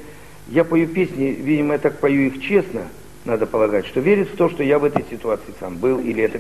Я 0.47 0.63
пою 0.63 0.88
песни, 0.88 1.36
видимо, 1.38 1.73
я 1.73 1.79
так 1.79 1.99
пою 1.99 2.27
их 2.27 2.41
честно, 2.41 2.84
надо 3.25 3.45
полагать, 3.45 3.86
что 3.88 3.99
верит 3.99 4.29
в 4.29 4.38
то, 4.38 4.49
что 4.49 4.63
я 4.63 4.79
в 4.79 4.86
этой 4.86 5.03
ситуации 5.10 5.53
сам 5.60 5.75
был, 5.75 5.99
или 5.99 6.23
это... 6.23 6.39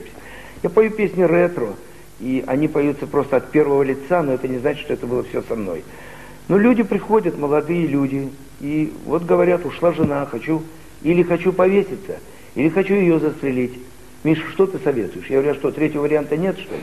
Я 0.63 0.69
пою 0.69 0.91
песни 0.91 1.23
ретро, 1.23 1.73
и 2.19 2.43
они 2.45 2.67
поются 2.67 3.07
просто 3.07 3.37
от 3.37 3.51
первого 3.51 3.83
лица, 3.83 4.21
но 4.21 4.33
это 4.33 4.47
не 4.47 4.59
значит, 4.59 4.83
что 4.83 4.93
это 4.93 5.07
было 5.07 5.23
все 5.23 5.41
со 5.41 5.55
мной. 5.55 5.83
Но 6.47 6.57
люди 6.57 6.83
приходят, 6.83 7.37
молодые 7.37 7.87
люди, 7.87 8.29
и 8.59 8.93
вот 9.05 9.23
говорят, 9.23 9.65
ушла 9.65 9.91
жена, 9.91 10.25
хочу, 10.25 10.61
или 11.01 11.23
хочу 11.23 11.51
повеситься, 11.51 12.19
или 12.55 12.69
хочу 12.69 12.93
ее 12.93 13.19
застрелить. 13.19 13.79
Миша, 14.23 14.47
что 14.51 14.67
ты 14.67 14.77
советуешь? 14.79 15.27
Я 15.27 15.37
говорю, 15.37 15.51
а 15.51 15.59
что, 15.59 15.71
третьего 15.71 16.03
варианта 16.03 16.37
нет, 16.37 16.59
что 16.59 16.75
ли? 16.75 16.81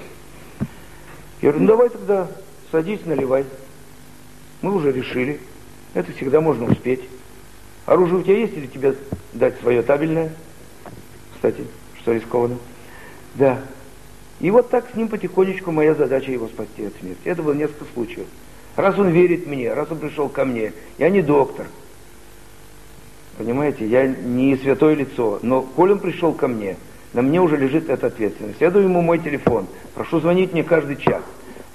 Я 1.40 1.50
говорю, 1.50 1.60
ну 1.60 1.66
давай 1.66 1.88
тогда 1.90 2.28
садись, 2.72 3.00
наливай. 3.04 3.44
Мы 4.60 4.74
уже 4.74 4.90
решили. 4.90 5.38
Это 5.94 6.12
всегда 6.12 6.40
можно 6.40 6.66
успеть. 6.66 7.00
Оружие 7.86 8.18
у 8.18 8.22
тебя 8.22 8.38
есть 8.38 8.56
или 8.56 8.66
тебе 8.66 8.94
дать 9.32 9.58
свое 9.60 9.82
табельное? 9.82 10.32
Кстати, 11.34 11.64
что 12.00 12.12
рискованно. 12.12 12.58
Да. 13.34 13.60
И 14.40 14.50
вот 14.50 14.70
так 14.70 14.86
с 14.92 14.94
ним 14.94 15.08
потихонечку 15.08 15.72
моя 15.72 15.94
задача 15.94 16.30
его 16.30 16.46
спасти 16.46 16.86
от 16.86 16.94
смерти. 17.00 17.20
Это 17.24 17.42
было 17.42 17.54
несколько 17.54 17.86
случаев. 17.92 18.26
Раз 18.76 18.96
он 18.98 19.08
верит 19.08 19.46
мне, 19.46 19.72
раз 19.72 19.90
он 19.90 19.98
пришел 19.98 20.28
ко 20.28 20.44
мне, 20.44 20.72
я 20.98 21.10
не 21.10 21.22
доктор. 21.22 21.66
Понимаете, 23.36 23.86
я 23.86 24.06
не 24.06 24.56
святое 24.56 24.94
лицо, 24.94 25.40
но 25.42 25.62
коль 25.62 25.92
он 25.92 25.98
пришел 25.98 26.32
ко 26.32 26.46
мне, 26.46 26.76
на 27.12 27.22
мне 27.22 27.40
уже 27.40 27.56
лежит 27.56 27.88
эта 27.88 28.08
ответственность. 28.08 28.60
Я 28.60 28.70
даю 28.70 28.84
ему 28.84 29.00
мой 29.00 29.18
телефон, 29.18 29.66
прошу 29.94 30.20
звонить 30.20 30.52
мне 30.52 30.62
каждый 30.62 30.96
час. 30.96 31.22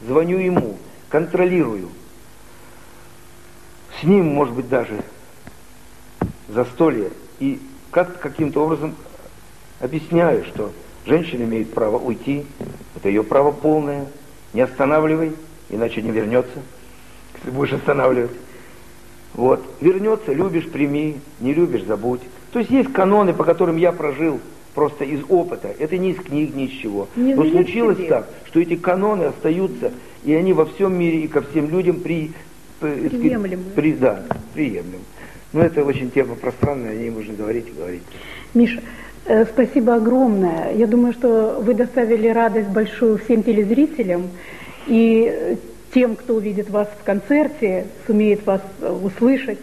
Звоню 0.07 0.37
ему, 0.37 0.77
контролирую. 1.09 1.89
С 3.99 4.03
ним, 4.03 4.27
может 4.27 4.53
быть, 4.53 4.69
даже 4.69 5.03
застолье. 6.49 7.11
И 7.39 7.59
как 7.91 8.19
каким-то 8.19 8.63
образом 8.63 8.95
объясняю, 9.79 10.45
что 10.45 10.71
Женщина 11.05 11.43
имеет 11.43 11.73
право 11.73 11.97
уйти, 11.97 12.45
это 12.95 13.09
ее 13.09 13.23
право 13.23 13.51
полное. 13.51 14.05
Не 14.53 14.61
останавливай, 14.61 15.33
иначе 15.69 16.01
не 16.01 16.11
вернется, 16.11 16.59
если 17.35 17.49
будешь 17.49 17.73
останавливать. 17.73 18.31
Вот. 19.33 19.63
Вернется, 19.81 20.31
любишь, 20.31 20.69
прими, 20.69 21.17
не 21.39 21.53
любишь, 21.53 21.83
забудь. 21.83 22.21
То 22.51 22.59
есть 22.59 22.71
есть 22.71 22.93
каноны, 22.93 23.33
по 23.33 23.43
которым 23.43 23.77
я 23.77 23.91
прожил 23.91 24.39
просто 24.75 25.03
из 25.03 25.21
опыта. 25.27 25.73
Это 25.79 25.97
не 25.97 26.11
из 26.11 26.17
книг, 26.17 26.53
ни 26.55 26.65
из 26.65 26.81
чего. 26.81 27.07
Не 27.15 27.33
Но 27.33 27.43
случилось 27.49 27.97
себе. 27.97 28.07
так, 28.09 28.29
что 28.45 28.59
эти 28.59 28.75
каноны 28.75 29.23
остаются, 29.23 29.91
и 30.23 30.33
они 30.33 30.53
во 30.53 30.65
всем 30.65 30.97
мире 30.97 31.21
и 31.21 31.27
ко 31.27 31.41
всем 31.41 31.69
людям 31.69 31.99
при, 31.99 32.31
при, 32.79 33.09
приемлемы. 33.09 33.63
При, 33.75 33.93
да, 33.93 34.23
приемлемы. 34.53 35.03
Но 35.51 35.61
это 35.61 35.83
очень 35.83 36.11
тема 36.11 36.35
пространная, 36.35 36.91
о 36.91 36.95
ней 36.95 37.09
можно 37.09 37.33
говорить 37.33 37.67
и 37.67 37.71
говорить. 37.71 38.03
Миша, 38.53 38.81
Э, 38.81 39.02
спасибо 39.25 39.95
огромное. 39.95 40.73
Я 40.73 40.87
думаю, 40.87 41.13
что 41.13 41.59
вы 41.61 41.73
доставили 41.73 42.27
радость 42.27 42.69
большую 42.69 43.17
всем 43.17 43.43
телезрителям 43.43 44.29
и 44.87 45.57
тем, 45.93 46.15
кто 46.15 46.35
увидит 46.35 46.69
вас 46.69 46.87
в 46.99 47.03
концерте, 47.03 47.85
сумеет 48.05 48.45
вас 48.45 48.61
услышать. 48.81 49.59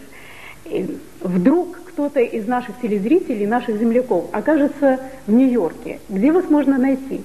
И 0.65 0.99
вдруг 1.21 1.79
кто 1.85 2.01
кто-то 2.01 2.21
из 2.21 2.47
наших 2.47 2.81
телезрителей, 2.81 3.47
наших 3.47 3.79
земляков 3.79 4.31
окажется 4.33 5.01
в 5.27 5.33
Нью-Йорке, 5.33 6.01
где 6.09 6.33
вас 6.33 6.49
можно 6.49 6.79
найти 6.79 7.21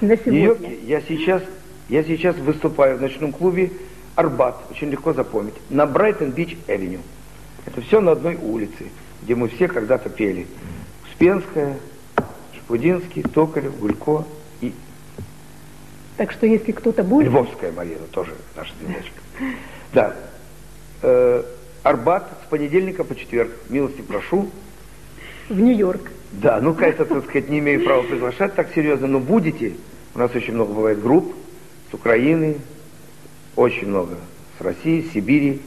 на 0.00 0.16
сегодня? 0.16 0.32
Нью-Йорке 0.32 0.78
я 0.84 1.00
сейчас, 1.00 1.42
я 1.88 2.04
сейчас 2.04 2.36
выступаю 2.36 2.98
в 2.98 3.00
ночном 3.00 3.32
клубе 3.32 3.72
Арбат, 4.14 4.56
очень 4.70 4.90
легко 4.90 5.12
запомнить, 5.12 5.54
на 5.70 5.86
Брайтон-Бич-Эвеню. 5.86 7.00
Это 7.66 7.80
все 7.80 8.00
на 8.00 8.12
одной 8.12 8.36
улице, 8.36 8.90
где 9.24 9.34
мы 9.34 9.48
все 9.48 9.66
когда-то 9.66 10.08
пели. 10.08 10.46
Успенская, 11.22 11.76
Шуфутинский, 12.56 13.22
Токарев, 13.22 13.78
Гулько 13.78 14.24
и 14.60 14.74
Так 16.16 16.32
что 16.32 16.46
если 16.46 16.72
кто-то 16.72 17.04
будет... 17.04 17.28
Львовская 17.28 17.70
Марина, 17.70 18.08
тоже 18.10 18.34
наша 18.56 18.72
землячка. 18.80 19.20
Да. 19.92 20.16
Э, 21.00 21.44
Арбат 21.84 22.28
с 22.44 22.50
понедельника 22.50 23.04
по 23.04 23.14
четверг. 23.14 23.52
Милости 23.68 24.00
прошу. 24.00 24.50
в 25.48 25.60
Нью-Йорк. 25.60 26.10
Да, 26.32 26.60
ну, 26.60 26.74
конечно, 26.74 27.04
так 27.04 27.22
сказать, 27.22 27.48
не 27.48 27.60
имею 27.60 27.84
права 27.84 28.02
приглашать 28.02 28.56
так 28.56 28.74
серьезно, 28.74 29.06
но 29.06 29.20
будете. 29.20 29.74
У 30.16 30.18
нас 30.18 30.34
очень 30.34 30.54
много 30.54 30.72
бывает 30.72 31.00
групп 31.00 31.36
с 31.92 31.94
Украины, 31.94 32.56
очень 33.54 33.86
много 33.86 34.16
с 34.58 34.60
России, 34.60 35.02
с 35.02 35.12
Сибири, 35.12 35.62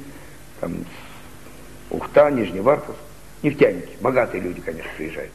там, 0.60 0.74
с 0.74 1.94
Ухта, 1.94 2.30
Нижневартовск. 2.30 3.00
Нефтяники, 3.42 3.94
богатые 4.02 4.44
люди, 4.44 4.60
конечно, 4.60 4.92
приезжают. 4.98 5.32